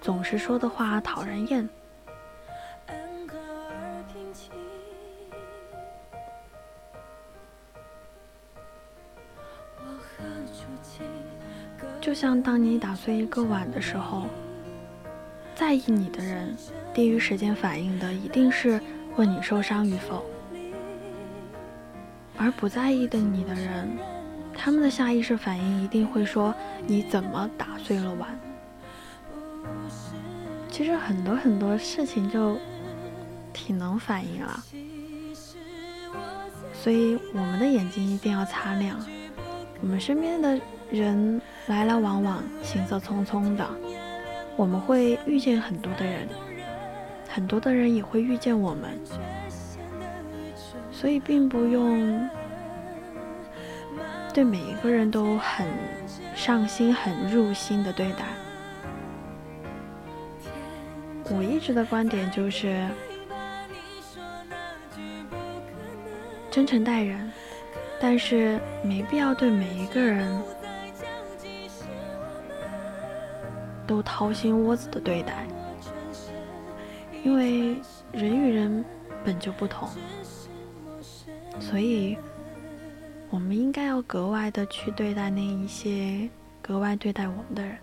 [0.01, 1.69] 总是说的话讨人厌。”
[12.17, 14.25] 像当你打碎一个碗的时候，
[15.55, 16.57] 在意你的人，
[16.95, 18.81] 第一时间反应的一定是
[19.17, 20.23] 问你受伤与否；
[22.39, 23.99] 而不在意的你的人，
[24.55, 26.55] 他们的下意识反应一定会说
[26.87, 28.31] 你怎么打碎了碗。
[30.71, 32.57] 其实很多很多事情就
[33.53, 34.65] 挺能反应了，
[36.73, 38.99] 所以我们的眼睛一定要擦亮，
[39.83, 40.59] 我们身边的。
[40.91, 43.67] 人来来往往，行色匆匆的，
[44.57, 46.29] 我们会遇见很多的人，
[47.29, 48.99] 很多的人也会遇见我们，
[50.93, 52.29] 所以并不用
[54.33, 55.67] 对每一个人都很
[56.35, 58.25] 上心、很入心的对待。
[61.29, 62.87] 我一直的观点就是，
[66.49, 67.33] 真诚待人，
[68.01, 70.41] 但是没必要对每一个人。
[73.87, 75.47] 都掏心窝子的对待，
[77.25, 77.77] 因为
[78.13, 78.85] 人与人
[79.25, 79.89] 本就不同，
[81.61, 82.17] 所以
[83.31, 86.29] 我们应该要格外的去对待那一些
[86.61, 87.79] 格外对待我们的人。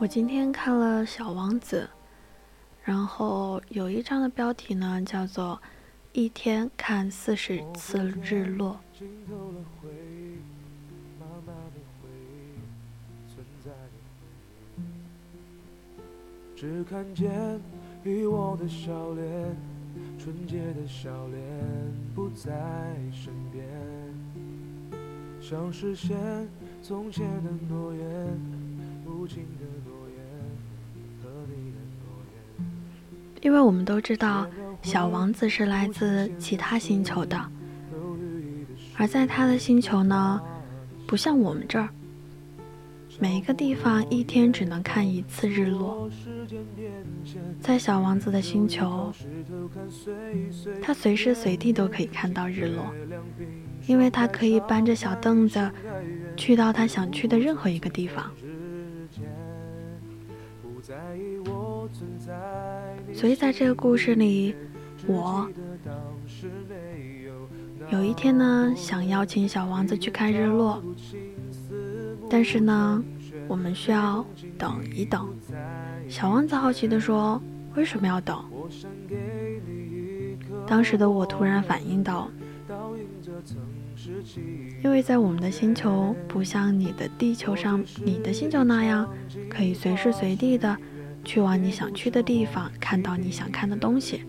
[0.00, 1.88] 我今天看了《小王子》，
[2.82, 5.60] 然后有一章的标题呢叫做
[6.12, 8.78] “一天看四十次日落。
[8.92, 10.38] 浸透了回忆，
[11.18, 13.76] 妈妈的回忆，存在的
[14.76, 14.82] 回
[16.02, 17.60] 忆，只看见
[18.04, 19.56] 遗忘的笑脸，
[20.18, 21.40] 纯洁的笑脸
[22.14, 22.50] 不在
[23.12, 23.64] 身边，
[25.40, 26.18] 想实现
[26.82, 28.04] 从前的诺言，
[29.06, 29.64] 无情的
[33.44, 34.48] 因为我们都知道
[34.80, 37.38] 小王子是来自其他星球的，
[38.96, 40.40] 而在他的星球呢，
[41.06, 41.90] 不像我们这儿，
[43.18, 46.08] 每一个地方一天只能看一次日落。
[47.60, 49.12] 在小王子的星球，
[50.80, 52.90] 他随时随地都可以看到日落，
[53.86, 55.70] 因为他可以搬着小凳子
[56.34, 58.32] 去到他想去的任何一个地方。
[63.14, 64.54] 所以在这个故事里，
[65.06, 65.48] 我
[67.90, 70.82] 有一天呢，想邀请小王子去看日落，
[72.28, 73.02] 但是呢，
[73.46, 74.26] 我们需要
[74.58, 75.32] 等一等。
[76.08, 77.40] 小王子好奇地说
[77.76, 78.36] ：“为什么要等？”
[80.66, 82.28] 当时的我突然反应到，
[84.82, 89.08] 因为在我们的星球不像你的地球上、你的星球那样，
[89.48, 90.76] 可以随时随地的
[91.24, 94.24] 去往你想去的地方，看到你想看的东西。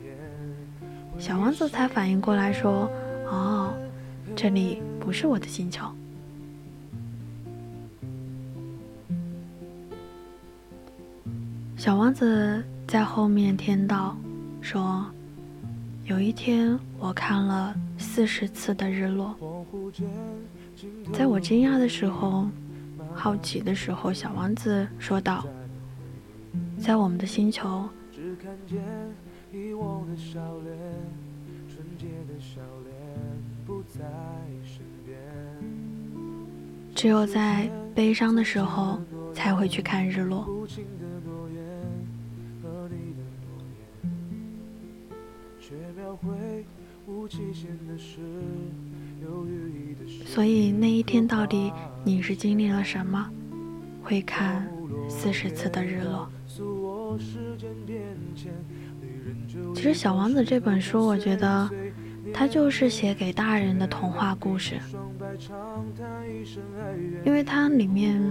[1.20, 2.90] 小王子才反应过来说
[3.30, 3.74] ：“哦，
[4.36, 5.86] 这里不是我的星球。”
[11.78, 14.18] 小王子在后面听到
[14.60, 15.06] 说
[16.06, 19.36] ：“有一天，我看了四十次的日落。”
[21.14, 22.48] 在我惊讶的时候、
[23.14, 25.46] 好奇的时候，小王子说道
[26.78, 27.90] ：“在我们的星球，
[36.94, 39.00] 只有在悲伤的时候
[39.34, 40.48] 才会去看日落。
[50.26, 51.72] 所以那一天到底
[52.04, 53.30] 你是经历了什么？
[54.04, 54.68] 会看
[55.10, 56.30] 四十次的日落。
[59.74, 61.70] 其实《小王子》这本书，我觉得
[62.34, 64.76] 它就是写给大人的童话故事。
[67.26, 68.22] 因为它里面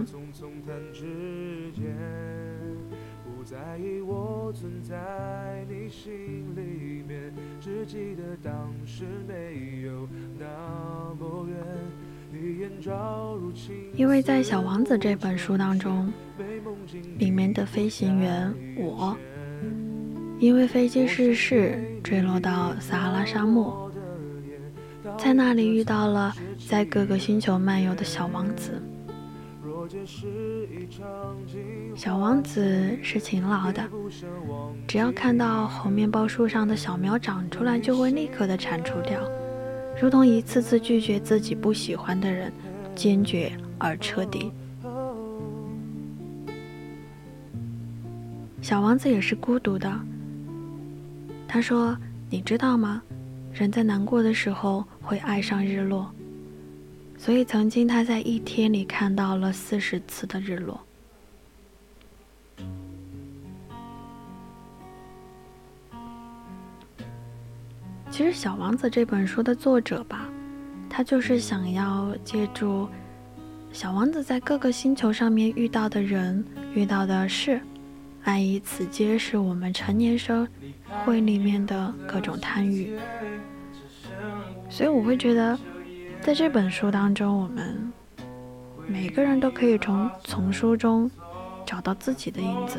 [13.94, 16.12] 因为在《小王子》这本书当中，
[17.18, 19.16] 里面的飞行员我，
[20.38, 23.90] 因为飞机失事坠落到撒哈拉沙漠，
[25.16, 26.34] 在那里遇到了
[26.68, 28.82] 在各个星球漫游的小王子。
[31.94, 33.82] 小王子是勤劳的，
[34.86, 39.20] 只要看到红面包树上的小苗长出来，就会立刻的铲除掉，
[40.00, 42.52] 如同一次次拒绝自己不喜欢的人，
[42.94, 44.50] 坚决而彻底。
[48.64, 50.00] 小王子也是孤独的。
[51.46, 51.94] 他说
[52.32, 53.02] ：“你知道吗？
[53.52, 56.10] 人在难过的时候会爱上日落，
[57.18, 60.80] 所以曾经他在一天里看到了四十次的日落。”
[68.10, 70.26] 其实，《小王子》这本书的作者吧，
[70.88, 72.88] 他就是想要借助
[73.74, 76.42] 小王子在各个星球上面遇到的人、
[76.74, 77.60] 遇到的事，
[78.24, 80.48] 爱以此揭示我们成年社
[81.04, 82.98] 会里面的各种贪欲。
[84.68, 85.58] 所以，我会觉得，
[86.20, 87.92] 在这本书当中，我们
[88.86, 91.10] 每个人都可以从从书中
[91.66, 92.78] 找到自己的影子。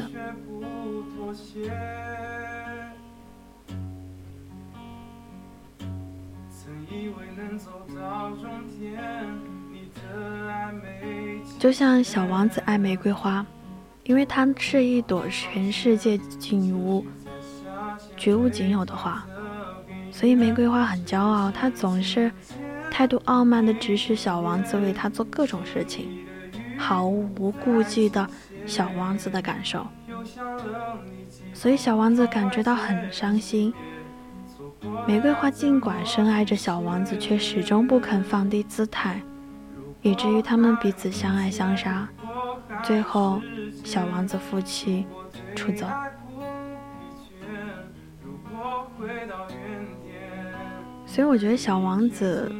[11.59, 13.45] 就像小王子爱玫瑰花，
[14.05, 17.03] 因为它是一朵全世界仅无、
[18.15, 19.25] 绝无仅有的花，
[20.11, 22.31] 所以玫瑰花很骄傲，它总是
[22.91, 26.07] 态度傲慢地指使小王子为它做各种事情，
[26.77, 28.29] 毫无顾忌的
[28.67, 29.85] 小王子的感受，
[31.51, 33.73] 所以小王子感觉到很伤心。
[35.07, 39.19] 玫瑰花尽管深爱着小王子，却始终不肯放低姿态，
[40.03, 42.07] 以至于他们彼此相爱相杀。
[42.83, 43.41] 最后，
[43.83, 45.05] 小王子夫妻
[45.55, 45.87] 出走。
[51.05, 52.51] 所以，我觉得小王子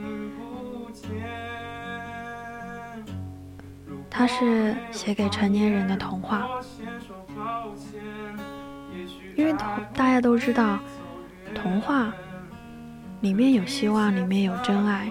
[4.09, 6.47] 他是写给成年人的童话，
[9.35, 10.79] 因为童大家都知道。
[11.53, 12.13] 童话
[13.21, 15.09] 里面有希望，里面有真爱，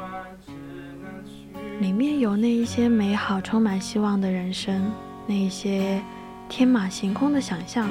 [1.81, 4.91] 里面有那一些美好、充满希望的人生，
[5.27, 6.03] 那一些
[6.49, 7.89] 天马行空的想象、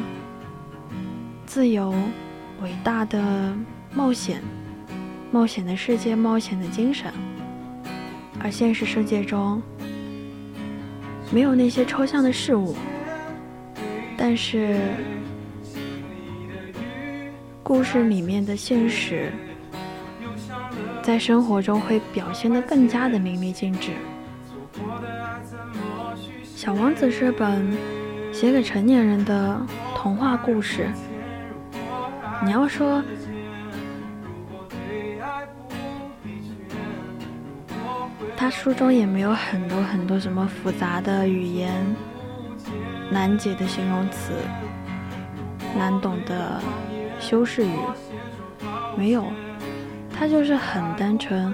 [1.45, 1.93] 自由、
[2.61, 3.55] 伟大的
[3.93, 4.41] 冒险、
[5.31, 7.11] 冒险的世界、冒险的精神。
[8.39, 9.61] 而现实世界中
[11.31, 12.75] 没有那些抽象的事物，
[14.17, 14.79] 但是。
[17.65, 19.31] 故事里面的现实，
[21.04, 23.91] 在生活中会表现得更加的淋漓尽致。
[26.56, 27.78] 《小王子》是本
[28.32, 29.62] 写给成年人的
[29.97, 30.88] 童话故事。
[32.41, 33.04] 你要说，
[38.38, 41.86] 他书中也没有很多很多什么复杂的语言、
[43.12, 44.32] 难解的形容词、
[45.78, 46.62] 难懂的。
[47.20, 47.72] 修饰语
[48.97, 49.24] 没有，
[50.24, 51.53] 它就是很单纯、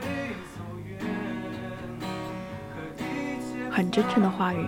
[3.71, 4.63] 很真诚的话语。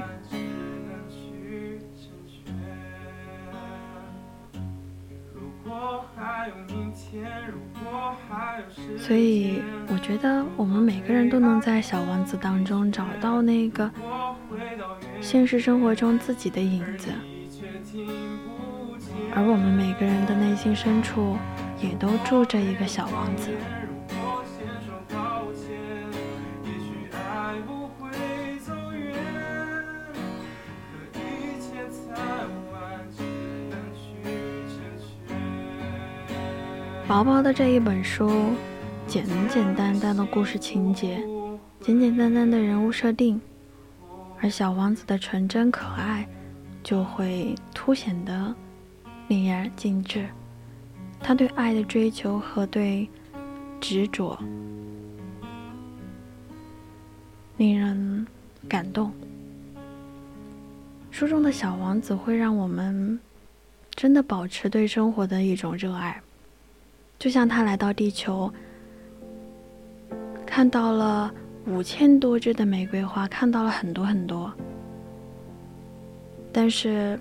[8.97, 13.87] 所以，我觉得我们每个人都能在《小王子》当中找到那个
[15.21, 17.11] 现实生活中自己的影子。
[19.35, 21.37] 而我们每个人的内心深处，
[21.79, 23.51] 也都住着一个小王子。
[37.11, 38.31] 薄薄的这一本书，
[39.05, 41.21] 简简单单的故事情节，
[41.81, 43.41] 简简单单的人物设定，
[44.39, 46.25] 而小王子的纯真可爱
[46.81, 48.55] 就会凸显得
[49.27, 50.25] 令人尽致。
[51.19, 53.09] 他对爱的追求和对
[53.81, 54.39] 执着，
[57.57, 58.25] 令人
[58.69, 59.11] 感动。
[61.09, 63.19] 书中的小王子会让我们
[63.95, 66.21] 真的保持对生活的一种热爱，
[67.21, 68.51] 就像他来到地球，
[70.43, 71.31] 看到了
[71.67, 74.51] 五千多枝的玫瑰花，看到了很多很多，
[76.51, 77.19] 但是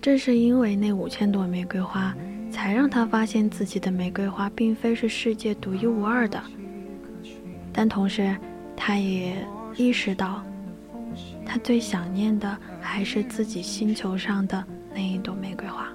[0.00, 2.14] 正是因为那五千朵玫瑰花，
[2.48, 6.40] 才让他发现自己的玫瑰花并非是世界独一无二的，
[7.72, 8.36] 但同时，
[8.76, 9.34] 他也。
[9.74, 10.44] 意识到，
[11.46, 14.62] 他最想念的还是自己星球上的
[14.94, 15.88] 那一朵玫瑰花。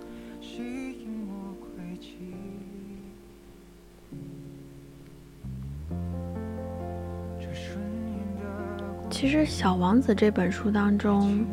[9.10, 11.43] 其实，《小王子》这本书当中，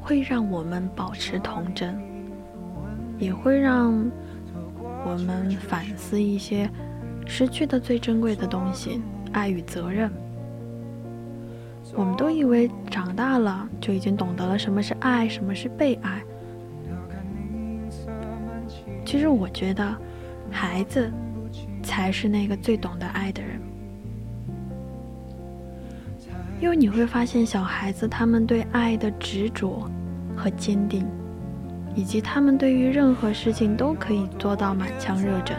[0.00, 2.00] 会让我们保持童真，
[3.18, 3.92] 也会让
[5.04, 6.70] 我们反思一些
[7.26, 9.00] 失去的最珍贵的东西。
[9.32, 10.10] 爱与责任，
[11.94, 16.20] 我们都以为长大了就已经懂得了什么是爱，什么是被爱。
[19.06, 19.96] 其实我觉得，
[20.50, 21.10] 孩子
[21.82, 23.60] 才是那个最懂得爱的人，
[26.60, 29.90] 因为你会发现，小孩子他们对爱的执着
[30.36, 31.06] 和坚定，
[31.94, 35.56] 以及他们对于任何事情都可以做到满腔热忱。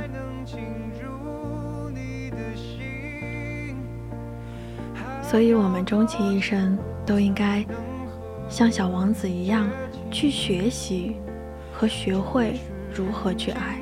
[5.22, 7.66] 所以，我们终其一生都应该
[8.50, 9.70] 像小王子一样，
[10.10, 11.16] 去学习
[11.74, 12.60] 和学会
[12.94, 13.80] 如何去爱。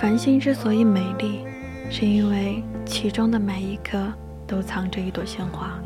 [0.00, 1.46] 繁星之所以美丽，
[1.88, 4.12] 是因为其中的每一颗
[4.46, 5.80] 都藏着一朵鲜花；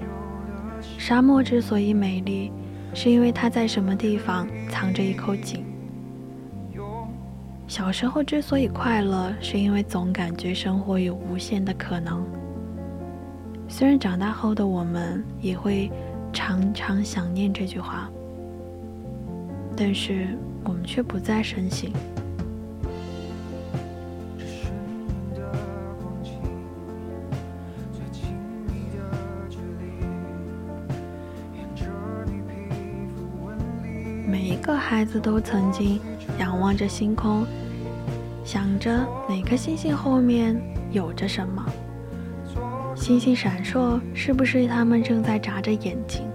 [0.99, 2.51] 沙漠之所以美丽，
[2.95, 5.65] 是因为它在什么地方藏着一口井。
[7.79, 12.27] 小时候之所以快乐，是因为总感觉生活有无限的可能。
[13.69, 15.89] 虽然长大后的我们也会
[16.33, 18.11] 常常想念这句话，
[19.77, 21.93] 但是我们却不再深信。
[34.27, 36.01] 每一个孩子都曾经。
[36.39, 37.45] 仰望着星空，
[38.49, 40.59] 想着哪颗星星后面
[40.91, 41.63] 有着什么。
[42.97, 46.27] 星星闪烁，是不是他们正在眨着眼睛？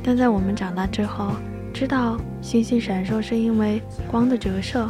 [0.00, 1.32] 但在我们长大之后，
[1.74, 4.88] 知道星星闪烁是因为光的折射，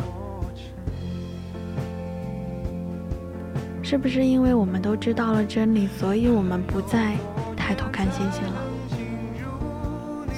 [3.82, 7.16] 是不是因为我们都知道了真理，所以我们不再？
[7.56, 8.62] 抬头看星星了，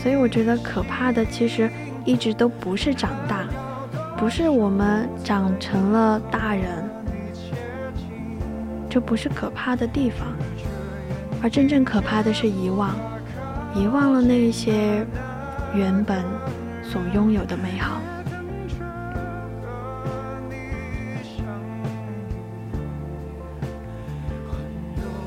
[0.03, 1.71] 所以我觉得可怕的其实
[2.07, 3.45] 一直都不是长大，
[4.17, 6.89] 不是我们长成了大人，
[8.89, 10.27] 这不是可怕的地方，
[11.43, 12.97] 而真正可怕的是遗忘，
[13.75, 15.07] 遗忘了那些
[15.75, 16.25] 原本
[16.83, 18.01] 所拥有的美好。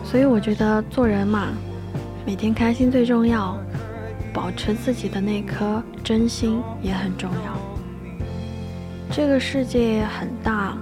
[0.04, 1.50] 所以我觉得做人嘛。
[2.26, 3.58] 每天开心最重要，
[4.34, 7.58] 保持自己的那颗真心也很重要。
[9.12, 10.76] 这个世界很大，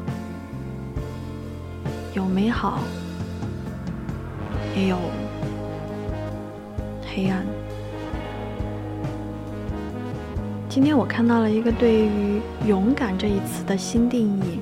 [2.14, 2.80] 有美好，
[4.76, 4.98] 也有
[7.14, 7.46] 黑暗。
[10.70, 14.62] 今天我看到了一个对于“勇敢”这一词的新定义。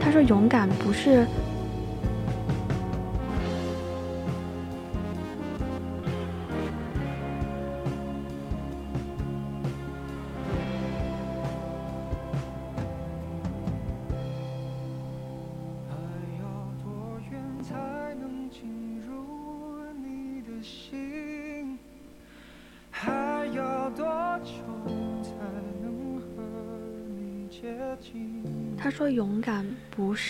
[0.00, 1.26] 他说：“勇敢不是。”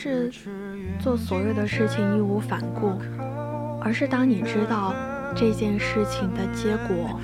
[0.02, 0.30] 是
[0.98, 2.98] 做所有的事情义无反顾，
[3.82, 4.94] 而是当你知道
[5.36, 7.20] 这件事情的结果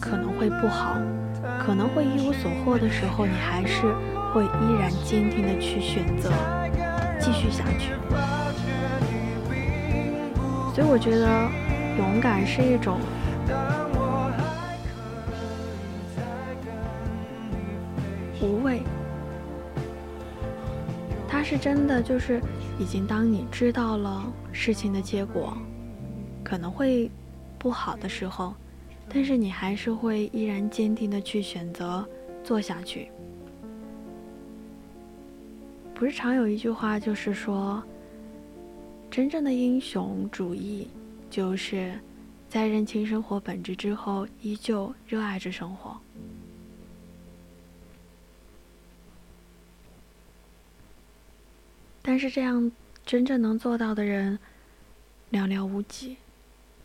[0.00, 0.96] 可能会不好，
[1.58, 3.82] 可能会一无所获的时候，你还是
[4.32, 6.30] 会依然坚定的去选择。”
[7.18, 7.90] 继续下去。
[10.72, 11.26] 所以我觉得，
[11.98, 13.00] 勇敢是一种
[21.48, 22.42] 是真的，就是
[22.76, 25.56] 已经当你知道了事情的结果
[26.42, 27.08] 可能会
[27.56, 28.52] 不好的时候，
[29.08, 32.04] 但是你还是会依然坚定的去选择
[32.42, 33.12] 做下去。
[35.94, 37.80] 不是常有一句话，就是说，
[39.08, 40.88] 真正的英雄主义，
[41.30, 41.94] 就是
[42.48, 45.96] 在认清生活本质之后，依旧热爱着生活。
[52.08, 52.70] 但是这样
[53.04, 54.38] 真正能做到的人，
[55.32, 56.16] 寥寥无几，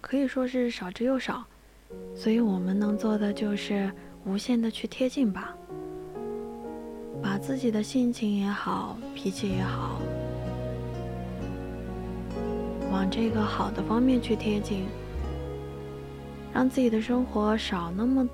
[0.02, 1.46] 可以说是少之又少。
[2.16, 3.92] 所以我们能做的就是
[4.26, 5.56] 无限的去贴近吧。
[7.22, 10.02] 把自己的性情也好，脾气也好，
[12.92, 14.88] 往这个好的方面去贴近，
[16.52, 18.28] 让自己的生活少那么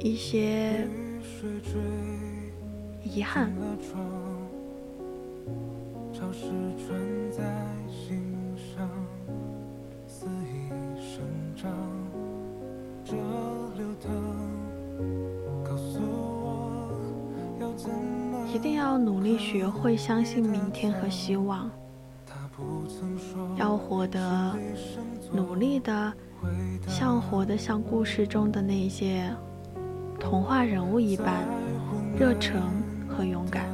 [0.00, 0.88] 一些
[3.04, 3.52] 遗憾。
[18.52, 21.68] 一定要努力学会相信明天和希望，
[23.56, 24.56] 要活得
[25.32, 26.12] 努力的，
[26.86, 29.28] 像活得像故事中的那些
[30.20, 31.44] 童话人物一般，
[32.16, 32.62] 热诚
[33.08, 33.66] 和勇敢。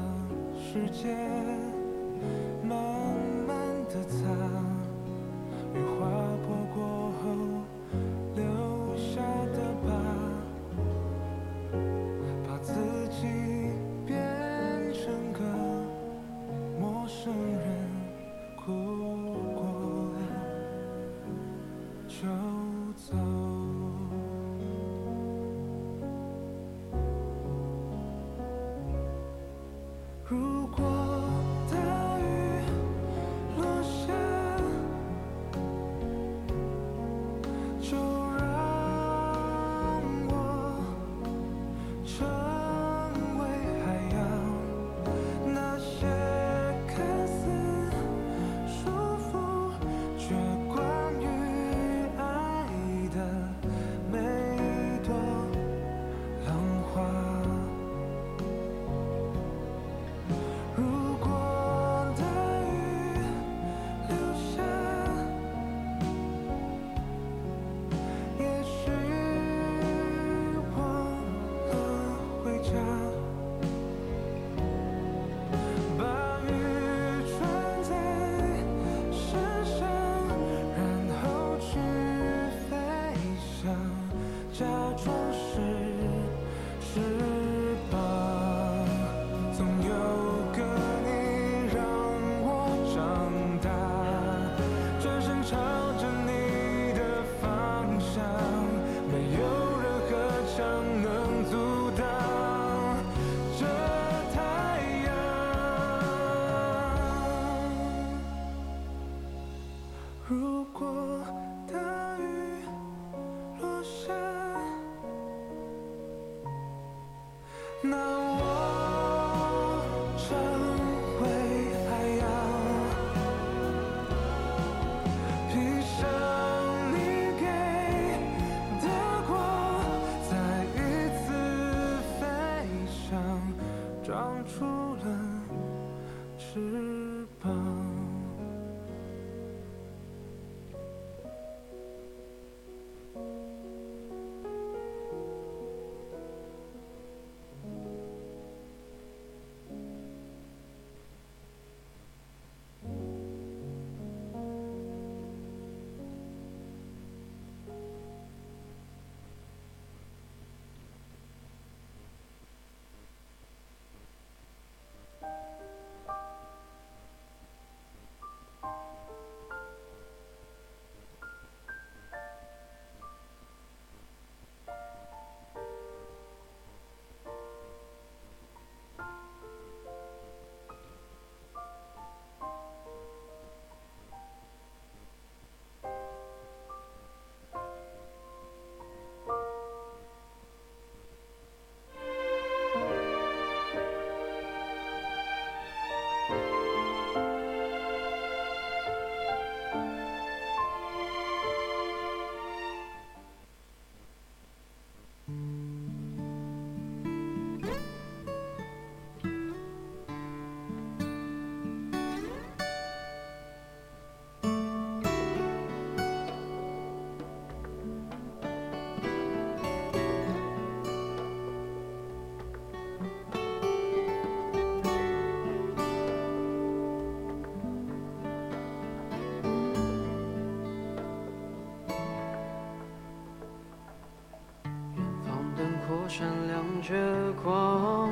[236.80, 238.10] 着光，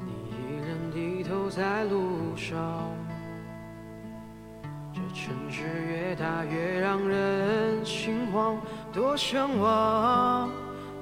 [0.00, 0.34] 你依
[0.66, 2.58] 然低头在路上。
[4.92, 8.56] 这城市越大越让人心慌，
[8.92, 10.50] 多向往，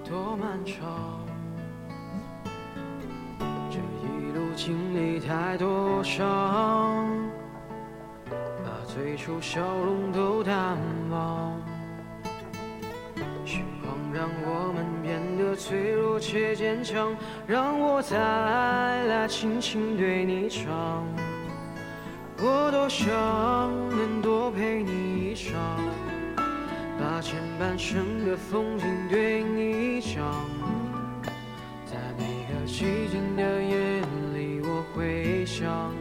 [0.05, 1.21] 多漫长。
[3.71, 7.09] 这一路经历太多伤，
[8.31, 10.77] 把最初笑容都淡
[16.83, 17.14] 强，
[17.47, 21.05] 让我再来轻轻对你唱。
[22.41, 23.09] 我多想
[23.91, 25.59] 能多陪你一场，
[26.99, 30.22] 把前半生的风景对你讲。
[31.85, 34.01] 在每个寂静的夜
[34.35, 35.93] 里，我会想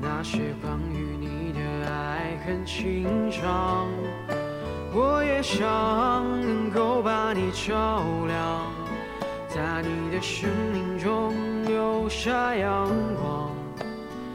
[0.00, 1.60] 那些关于你的
[1.90, 3.88] 爱恨情长。
[4.94, 5.64] 我也想
[6.42, 8.21] 能够把你照亮，
[10.22, 12.88] 生命中留下阳
[13.20, 13.50] 光。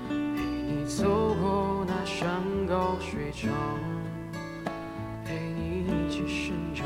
[0.09, 2.27] 陪你走过那山
[2.67, 3.49] 高水长，
[5.23, 6.85] 陪你一起生长。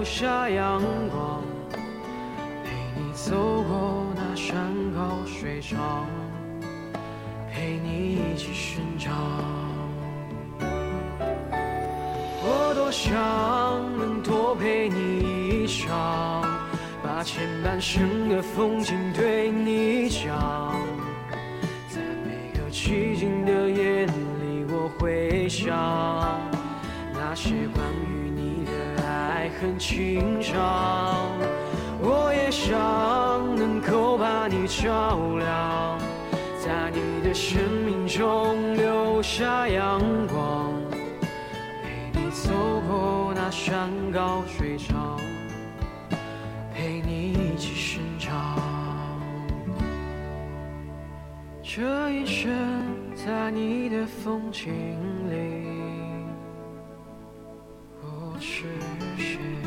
[0.00, 0.80] 留下阳
[1.10, 1.42] 光，
[2.64, 4.56] 陪你走过那山
[4.94, 6.06] 高水长，
[7.52, 9.12] 陪你一起生长。
[12.42, 13.12] 我多想
[13.98, 16.42] 能多陪你一场，
[17.02, 20.80] 把前半生的风景对你讲。
[21.90, 25.76] 在每个寂静的夜里，我会想
[27.12, 27.84] 那些关
[29.60, 31.28] 爱恨情长。
[32.00, 32.74] 我也想
[33.54, 35.98] 能够把你照亮，
[36.58, 40.72] 在你的生命中留下阳光。
[41.82, 42.50] 陪你走
[42.88, 45.20] 过那山高水长，
[46.74, 48.58] 陪你一起生长。
[51.62, 52.50] 这一生
[53.14, 54.72] 在你的风景
[55.28, 55.66] 里，
[58.00, 58.64] 我是
[59.20, 59.59] 谁？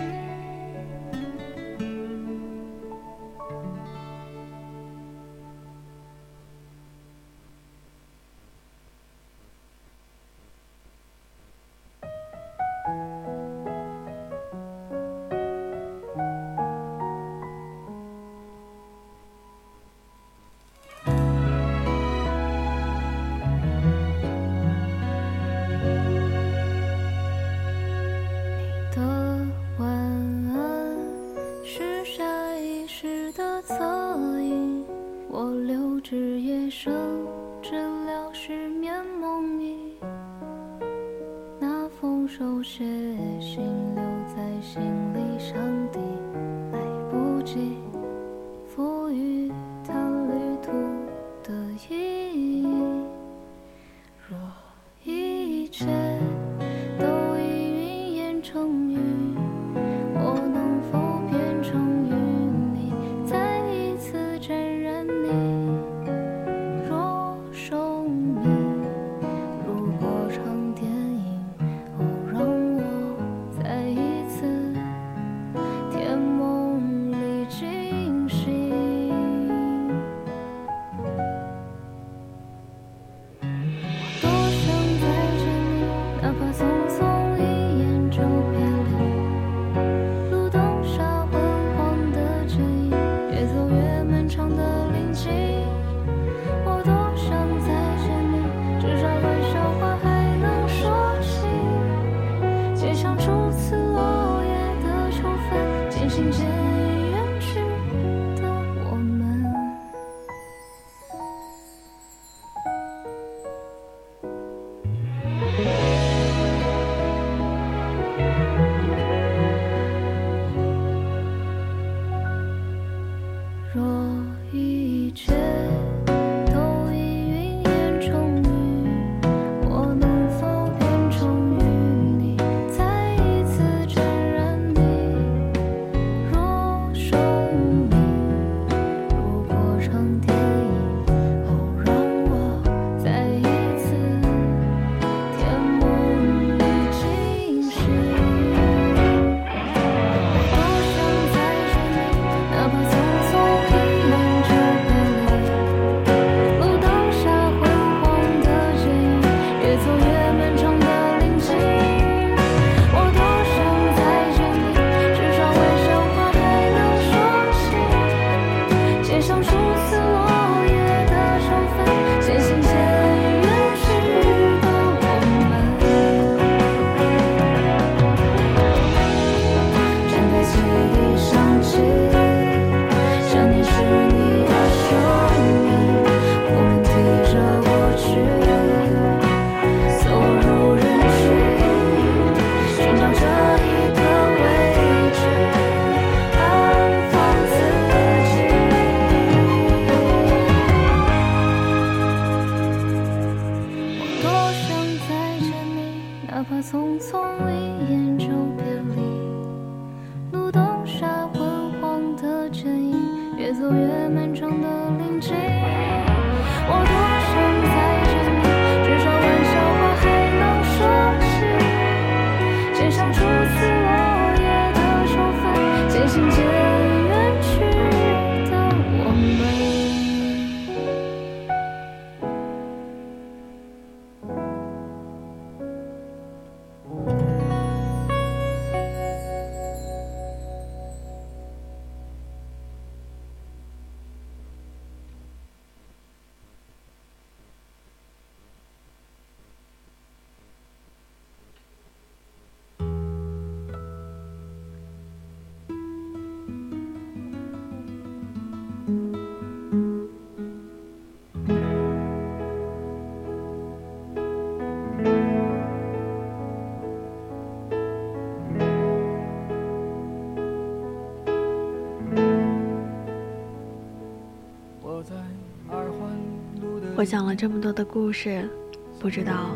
[277.03, 278.49] 我讲了这么多的故事，
[278.97, 279.49] 不知道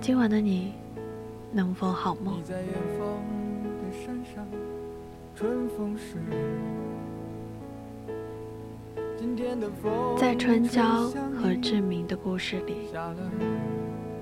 [0.00, 0.74] 今晚的你
[1.50, 2.42] 能否好梦你？
[2.44, 3.04] 在远方
[3.80, 4.46] 的山上，
[10.38, 12.76] 春娇和志明的故事里，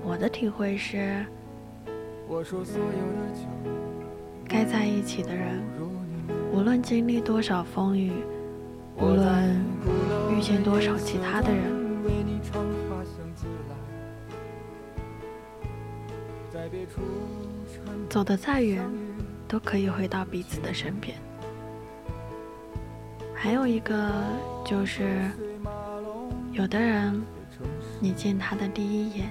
[0.03, 1.23] 我的体会是，
[4.49, 5.61] 该在一起的人，
[6.51, 8.11] 无论经历多少风雨，
[8.97, 9.63] 无论
[10.35, 11.82] 遇见多少其他的人，
[18.23, 18.81] 走得再远，
[19.49, 21.17] 都可以回到彼此的身边。
[23.35, 24.13] 还有一个
[24.65, 25.29] 就是，
[26.53, 27.21] 有的人，
[27.99, 29.29] 你见他的第一眼，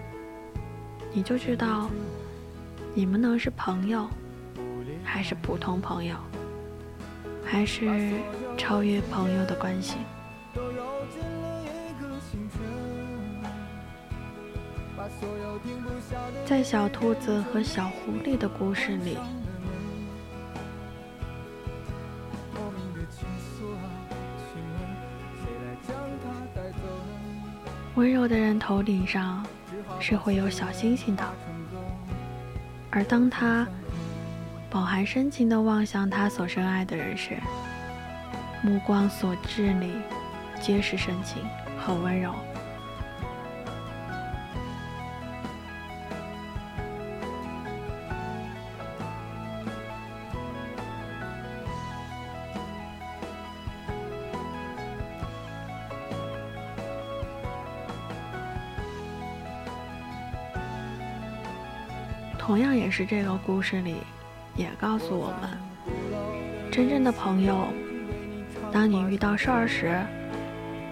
[1.11, 1.89] 你就知道
[2.93, 4.07] 你们能是朋友，
[5.03, 6.15] 还是普通朋友，
[7.43, 8.13] 还是
[8.59, 9.97] 超越朋友的关系。
[16.45, 19.17] 在小兔子和小狐狸的故事里，
[27.95, 29.45] 温柔的人头顶上
[29.99, 31.25] 是会有小星星的，
[32.91, 33.67] 而当他
[34.71, 37.37] 饱含深情地望向他所深爱的人时，
[38.63, 39.93] 目光所至里
[40.61, 41.43] 皆是深情
[41.79, 42.35] 和温柔。
[62.93, 63.95] 是这个故事里，
[64.55, 67.69] 也告诉我们，真正的朋友，
[68.71, 69.99] 当你遇到事儿时，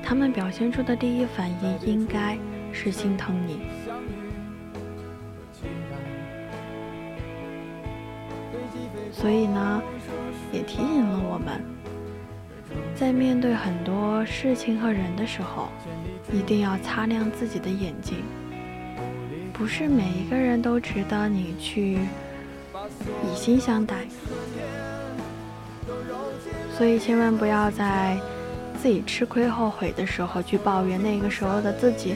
[0.02, 2.38] 他们表现出的第一反应应该
[2.72, 3.60] 是心疼你。
[9.12, 9.82] 所以呢，
[10.50, 11.62] 也提醒了我们，
[12.94, 15.68] 在面对很多事情和人的时候，
[16.32, 18.24] 一定要擦亮自己的眼睛。
[19.60, 21.98] 不是每一个人都值得你去
[23.22, 24.06] 以心相待，
[26.78, 28.18] 所以千万不要在
[28.80, 32.14] 自己吃亏后悔的时候去抱怨那个时候的自己，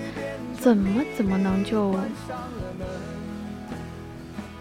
[0.59, 1.95] 怎么怎么能就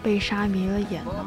[0.02, 1.26] 被沙迷了眼呢？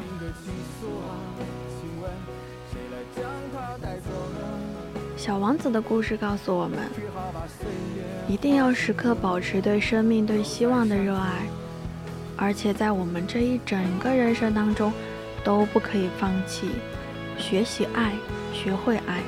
[5.18, 6.78] 小王子的故事告诉我们，
[8.28, 11.48] 一定要时刻保持对生命、对希望的热爱，
[12.36, 14.92] 而且在我们这一整个人生当中，
[15.46, 16.68] 都不可以放弃
[17.38, 18.12] 学习爱，
[18.52, 19.22] 学会爱。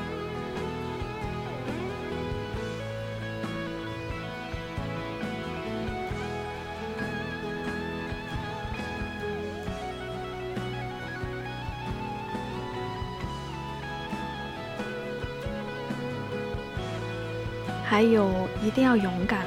[18.00, 18.32] 还有，
[18.64, 19.42] 一定要勇敢。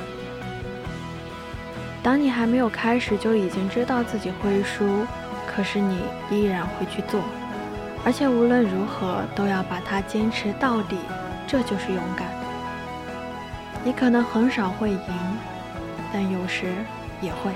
[2.03, 5.07] 当你还没有开始就已经知道自己会输，
[5.47, 7.23] 可是你依然会去做，
[8.05, 10.99] 而且无论如何都要把它坚持到底，
[11.47, 12.29] 这就是勇敢。
[13.83, 15.01] 你可能很少会赢，
[16.13, 16.67] 但有时
[17.23, 17.53] 也会。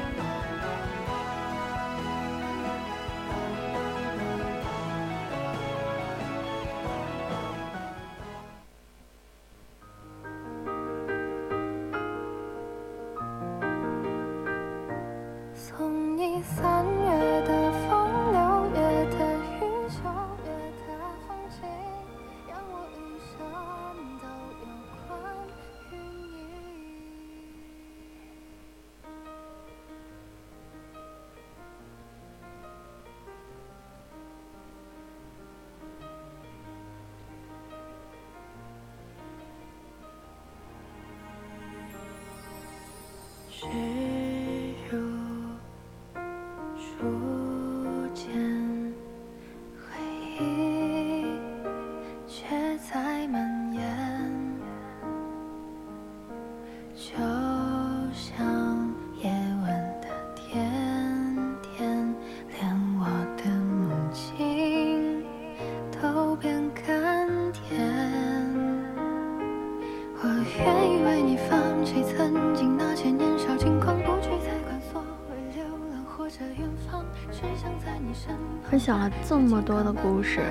[78.86, 80.44] 享了这么多的故事，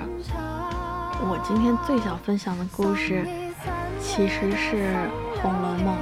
[1.21, 3.25] 我今天最想分享的故事
[4.01, 4.93] 其实是
[5.41, 5.95] 《红楼梦》。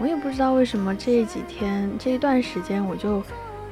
[0.00, 3.22] 我也不知道为什么这几天这一段时间我就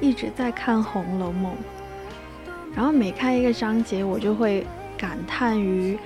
[0.02, 1.54] 一直在看《红楼梦》，
[2.76, 4.66] 然后每看一个章节，我就会
[4.98, 5.98] 感叹于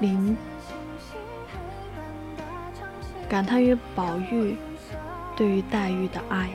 [0.00, 0.36] 林，
[3.30, 4.58] 感叹于宝玉
[5.34, 6.50] 对于黛玉的爱。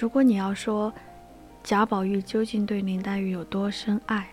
[0.00, 0.92] 如果你要说
[1.64, 4.28] 贾宝玉究竟对林黛玉有多深爱，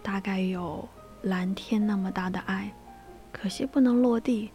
[0.00, 0.88] 大概有
[1.22, 2.72] 蓝天那么大的爱，
[3.32, 4.52] 可惜不能落地，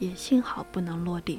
[0.00, 1.38] 也幸好不能落地。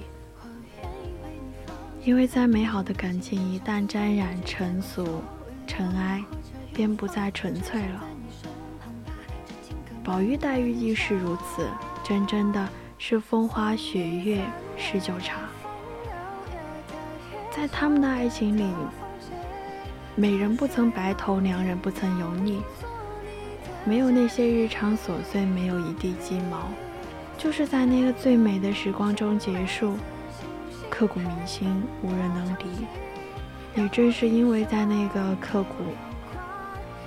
[2.06, 5.22] 因为再美好的感情一旦沾染尘俗、
[5.68, 6.24] 尘埃，
[6.74, 8.04] 便不再纯粹了。
[10.02, 11.68] 宝玉黛玉亦是如此，
[12.06, 14.46] 真正的是风花雪月
[14.78, 15.45] 十九茶。
[17.56, 18.70] 在他们的爱情里，
[20.14, 22.62] 美人不曾白头，良人不曾油腻，
[23.86, 26.68] 没有那些日常琐碎，没有一地鸡毛，
[27.38, 29.96] 就是在那个最美的时光中结束，
[30.90, 32.66] 刻骨铭心，无人能敌。
[33.78, 35.76] 也正是因为在那个刻骨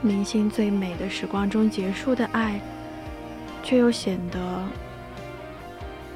[0.00, 2.58] 铭心最美的时光中结束的爱，
[3.62, 4.64] 却又显得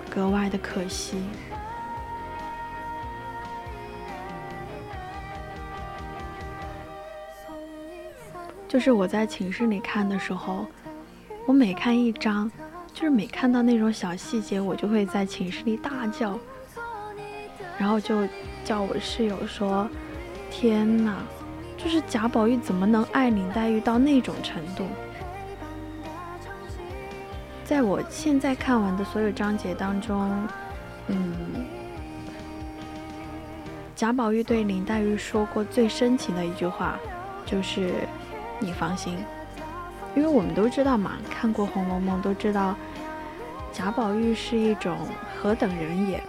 [0.08, 1.18] 格外的可惜。
[8.72, 10.64] 就是我在寝室里看的时候，
[11.44, 12.50] 我每看一章，
[12.94, 16.38] 就是每看到那种小细节，我就会在寝室里大叫，
[17.76, 18.26] 然后就
[18.64, 19.86] 叫我室友说
[20.50, 21.18] ：“天哪，
[21.76, 24.86] 就是贾宝玉怎么能爱林黛玉到那种程度？”
[27.66, 30.48] 在我现在看完的所有章节当中，
[31.08, 31.36] 嗯，
[33.94, 36.98] 贾宝玉对林黛玉说过最深情的一句话，
[37.44, 37.92] 就是。
[38.62, 39.18] 你放心，
[40.14, 42.76] 因为我们都知道嘛，看过《红楼梦》都知道，
[43.72, 44.96] 贾宝玉是一种
[45.40, 46.22] 何等人也。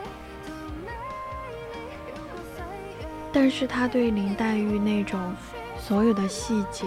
[3.31, 5.19] 但是他对林黛玉那种
[5.77, 6.85] 所有的细节，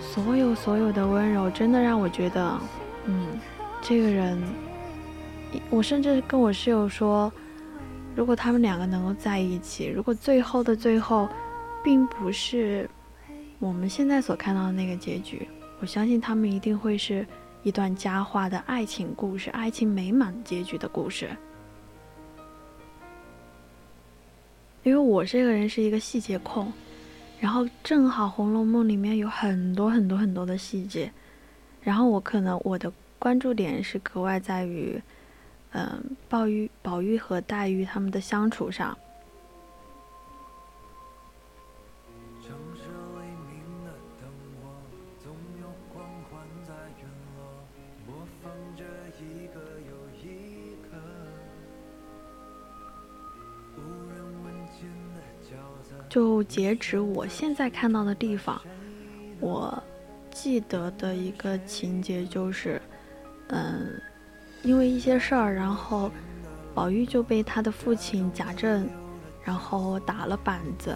[0.00, 2.58] 所有所有的温柔，真的让我觉得，
[3.06, 3.38] 嗯，
[3.80, 4.40] 这个人，
[5.70, 7.32] 我甚至跟我室友说，
[8.14, 11.28] 如果他们两个能够在一起，如果最后的最后，
[11.82, 12.88] 并不是
[13.62, 15.46] 我们现在所看到的那个结局，
[15.78, 17.24] 我相信他们一定会是
[17.62, 21.30] 一段佳话的爱情故事，爱情美满结局的故事。
[24.82, 26.72] 因为我这个人是一个细节控，
[27.38, 31.12] 然后正好《红楼梦》里面有很多很多很多的细节，
[31.82, 35.00] 然后我可能我的关注点是格外在于，
[35.70, 38.98] 嗯，宝玉、宝玉和黛玉他们的相处上。
[56.12, 58.60] 就截止我现在看到的地方，
[59.40, 59.82] 我
[60.30, 62.78] 记得的一个情节就是，
[63.48, 63.98] 嗯，
[64.62, 66.10] 因为一些事儿，然后
[66.74, 68.86] 宝玉就被他的父亲贾政，
[69.42, 70.94] 然后打了板子，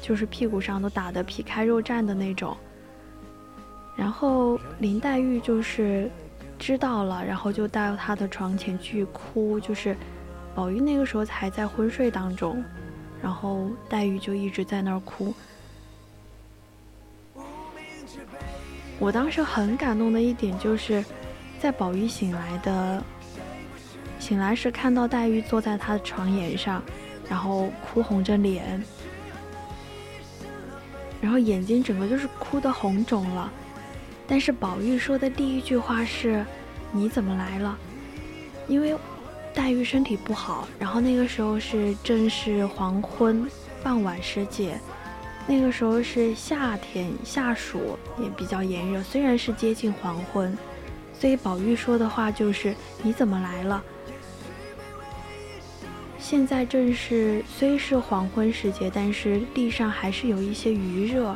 [0.00, 2.56] 就是屁股上都打得皮开肉绽的那种。
[3.96, 6.08] 然后林黛玉就是
[6.56, 9.96] 知道了，然后就到他的床前去哭，就是
[10.54, 12.62] 宝玉那个时候才在昏睡当中。
[13.22, 15.34] 然后黛玉就一直在那儿哭。
[18.98, 21.04] 我当时很感动的一点就是，
[21.60, 23.02] 在宝玉醒来的
[24.18, 26.82] 醒来时，看到黛玉坐在他的床沿上，
[27.28, 28.82] 然后哭红着脸，
[31.20, 33.52] 然后眼睛整个就是哭的红肿了。
[34.26, 36.44] 但是宝玉说的第一句话是
[36.90, 37.78] ：“你怎么来了？”
[38.66, 38.96] 因为
[39.56, 43.50] 黛玉身体不好，然后那个时候是正是黄昏
[43.82, 44.78] 傍晚时节，
[45.46, 49.02] 那个时候是夏天夏暑，也比较炎热。
[49.02, 50.56] 虽然是接近黄昏，
[51.18, 53.82] 所以宝玉说的话就是“你怎么来了？”
[56.20, 61.34] 现在正是虽是黄昏时节，但是地上还是有一些余热，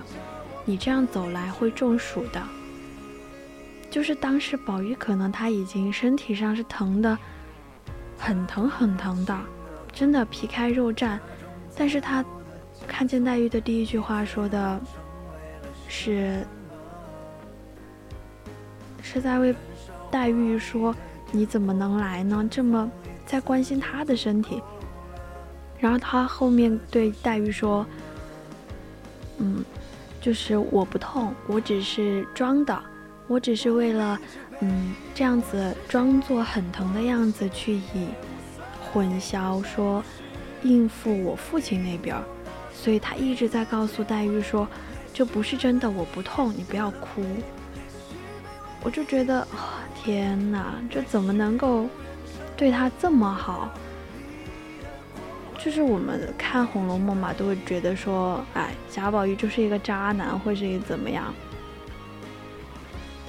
[0.67, 2.43] 你这样走来会中暑的。
[3.91, 7.19] 就是当时宝玉可能他已经身体上是疼的。
[8.21, 9.37] 很疼很疼的，
[9.93, 11.19] 真的皮开肉绽。
[11.75, 12.23] 但是他
[12.87, 14.81] 看见黛玉的第一句话说的
[15.89, 16.47] 是，
[19.03, 19.55] 是在为
[20.11, 20.95] 黛玉说
[21.33, 22.89] ：“你怎么能来呢？”这么
[23.25, 24.63] 在关心她的身体。
[25.79, 27.87] 然后他后面对黛玉说
[29.39, 29.65] ：“嗯，
[30.21, 32.79] 就是我不痛，我只是装的，
[33.27, 34.19] 我只是为了。”
[34.61, 38.09] 嗯，这样子装作很疼的样子去以
[38.81, 40.05] 混淆说
[40.63, 42.17] 应付我父亲那边，
[42.73, 44.69] 所以他一直在告诉黛玉说
[45.15, 47.25] 这不是真的，我不痛，你不要哭。
[48.83, 49.47] 我就觉得，
[49.95, 51.87] 天哪，这怎么能够
[52.57, 53.71] 对他这么好？
[55.59, 61.35] 就是我们看《红楼梦》嘛，都会觉得说，哎，贾宝玉就是一个渣男，或是一个怎么样。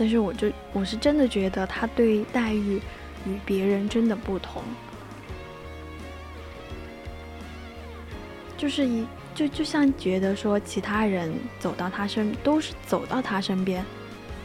[0.01, 2.81] 但是我就我是真的觉得他对黛玉
[3.27, 4.63] 与别人真的不同，
[8.57, 9.05] 就是一
[9.35, 13.85] 就就像觉得说其他人走到他身都是走到他身边，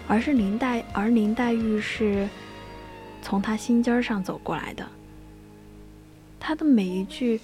[0.07, 2.29] 而是林黛而林黛玉是
[3.23, 4.87] 从他心尖上走过来的。
[6.39, 7.41] 他的每一句，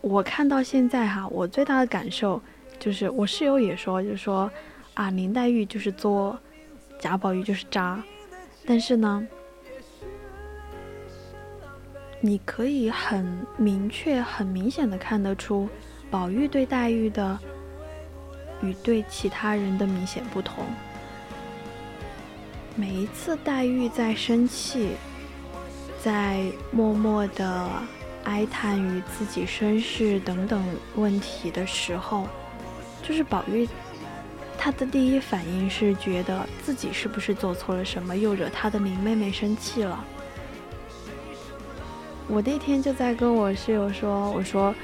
[0.00, 2.40] 我看到现在哈，我最大的感受
[2.78, 4.50] 就是我室友也说，就说
[4.94, 6.38] 啊林黛玉就是作。
[7.00, 8.00] 贾宝玉就是渣，
[8.66, 9.26] 但是呢，
[12.20, 15.66] 你可以很明确、很明显的看得出，
[16.10, 17.38] 宝玉对黛玉的
[18.60, 20.62] 与对其他人的明显不同。
[22.76, 24.90] 每一次黛玉在生气，
[26.02, 27.66] 在默默的
[28.24, 30.62] 哀叹于自己身世等等
[30.96, 32.28] 问题的时候，
[33.02, 33.66] 就是宝玉。
[34.62, 40.04] 他的第一反应是觉得自己是不是做错了什么，又惹他的林妹妹生气了。
[42.28, 44.74] 我那天就在跟我室友说：“我说，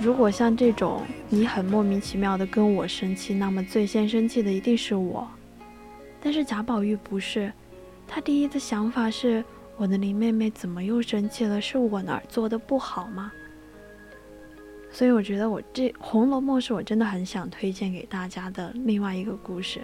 [0.00, 5.28] 如果像这种你很莫名其妙的跟我生气，那么最先生气的一定是我。
[6.20, 7.52] 但是贾宝玉不是，
[8.08, 9.44] 他第一的想法是：
[9.76, 11.60] 我的林妹妹怎么又生气了？
[11.60, 13.30] 是我哪儿做的不好吗？”
[14.92, 19.80] 所以我觉得我这《红楼梦》是我真的很想推荐给大家的另外一个故事。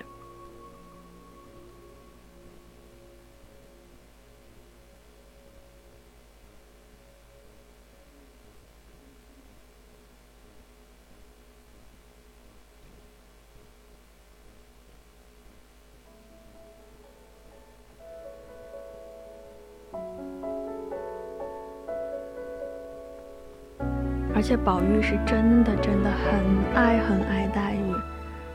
[24.49, 27.93] 且宝玉是真的真的很爱很爱黛玉，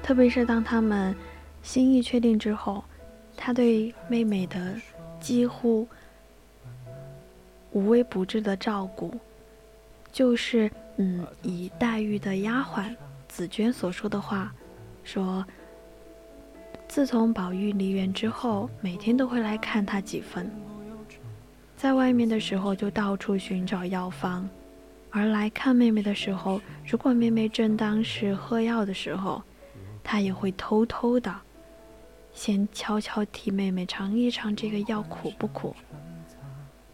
[0.02, 1.15] 特别是当他们
[1.61, 2.84] 心意确定之后，
[3.38, 4.74] 他对妹妹的
[5.20, 5.88] 几乎
[7.74, 9.14] 无微不至的照顾，
[10.11, 10.68] 就是
[10.98, 12.95] 嗯，以黛玉的丫鬟
[13.28, 14.52] 紫娟所说的话
[15.03, 15.45] 说。
[16.88, 20.49] 自从宝玉离园之后，每天都会来看他几分。
[21.78, 24.44] 在外面的时候，就到处寻找药方；
[25.15, 29.41] 而来看妹妹的时候，如果妹妹正当时喝药的时候，
[30.03, 31.31] 他也会偷偷的，
[32.34, 35.76] 先悄悄替妹妹尝一尝这个药苦不苦，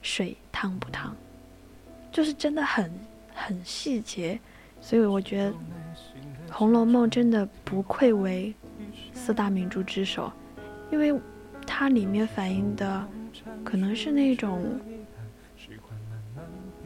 [0.01, 1.15] 水烫不烫，
[2.11, 2.91] 就是真的很
[3.33, 4.37] 很细节。
[4.81, 5.51] 所以我觉得
[6.51, 8.53] 《红楼梦》真的不愧为。
[9.13, 10.31] 四大名著之首，
[10.91, 11.13] 因为
[11.67, 13.07] 它里面反映的
[13.63, 14.79] 可能是那种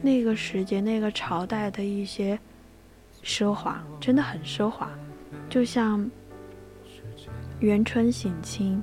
[0.04, 2.38] 那个时节、那个朝代的一些
[3.24, 4.90] 奢华，真的很奢华。
[5.48, 6.10] 就像
[7.58, 8.82] 元春省亲，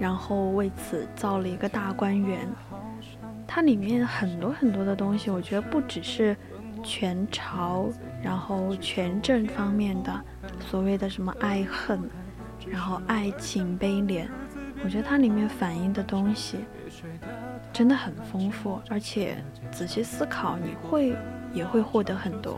[0.00, 2.48] 然后为此造了一个大观园，
[3.46, 6.34] 它里面很多很多的东西，我觉得不只是
[6.82, 7.90] 权朝，
[8.22, 10.24] 然后权政方面的
[10.70, 12.00] 所谓的什么爱恨。
[12.66, 14.26] 然后爱情悲怜，
[14.82, 16.56] 我觉得它里面反映的东西
[17.74, 19.36] 真的很丰富，而且
[19.72, 21.16] 仔细思考，你会
[21.52, 22.56] 也会获得很多。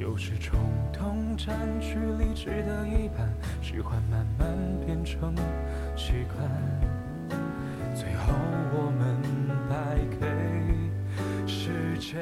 [0.00, 0.58] 有时冲
[0.94, 4.48] 动占据理智的一半喜欢慢慢
[4.86, 5.34] 变成
[5.94, 6.48] 习惯
[7.94, 8.32] 最后
[8.72, 9.14] 我们
[9.68, 10.26] 败给
[11.46, 12.18] 时间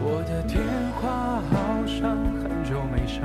[0.00, 0.62] 我的电
[1.00, 3.22] 话好像很久没响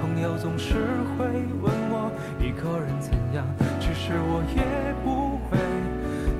[0.00, 0.74] 朋友总是
[1.16, 1.26] 会
[1.62, 2.10] 问我
[2.40, 3.46] 一个人怎样
[3.78, 5.56] 其实我也不会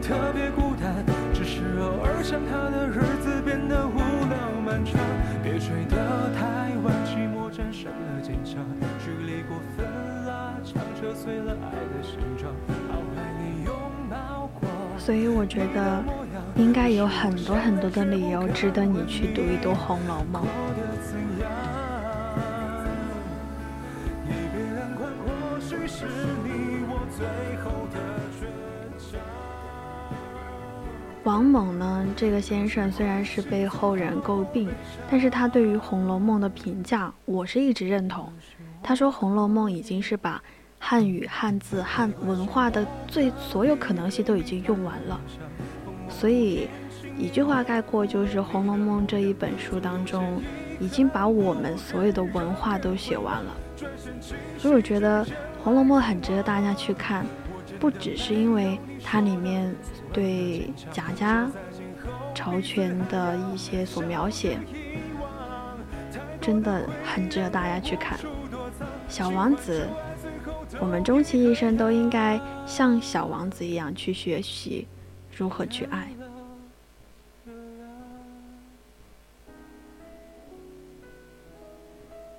[0.03, 2.89] 特别孤单只是偶尔想他的
[5.53, 8.65] 别睡得太晚寂寞战胜了坚强
[9.05, 9.85] 距离过分
[10.25, 12.51] 拉长扯碎了爱的形状
[12.89, 13.75] 好爱你拥
[14.09, 14.67] 抱过。
[14.99, 16.03] 所以我觉得
[16.57, 20.43] 应该有很多很多的理由值得你去读一读红楼梦。
[31.33, 34.69] 王猛呢，这个先生虽然是被后人诟病，
[35.11, 38.31] 但是他对于《红楼梦》的评价，我是一直认同。
[38.83, 40.43] 他说，《红楼梦》已经是把
[40.79, 45.19] 汉语、汉字、汉文化的最所有可能性都已经用完了。
[46.07, 46.69] 所以，
[47.17, 50.39] 一句话概括，就是《红楼梦》这一本书当中，
[50.79, 53.57] 已经把我们所有的文化都写完了。
[54.59, 55.25] 所以，我觉得
[55.65, 57.25] 《红楼梦》很值得大家去看，
[57.83, 59.75] 不只是因为它里面。
[60.13, 61.51] 对贾家
[62.35, 64.59] 朝权的一些所描写，
[66.39, 68.19] 真的很值得大家去看。
[69.09, 69.89] 小王子，
[70.79, 74.87] 我们终其一生都应该像小王子一样去学习
[75.35, 76.13] 如何去爱。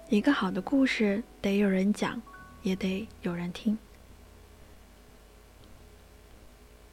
[0.10, 2.22] 一个好的故事得有人讲，
[2.62, 3.76] 也得有人听。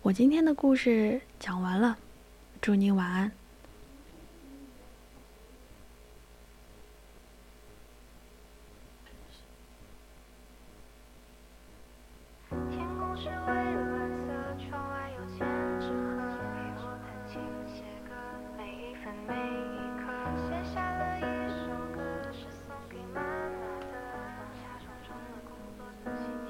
[0.02, 1.94] 我今天的故事讲完了，
[2.60, 3.30] 祝您晚安。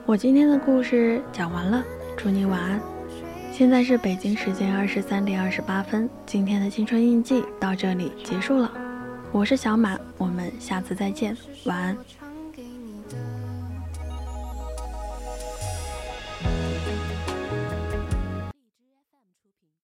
[0.06, 1.85] 我今天的故事讲完了，
[2.16, 2.99] 祝你晚安。
[3.60, 8.72] 现在是北京时间二十三点二十八分，今天的青春印记到这里结束了。
[9.32, 11.94] 我是小马，我们下次再见，晚安。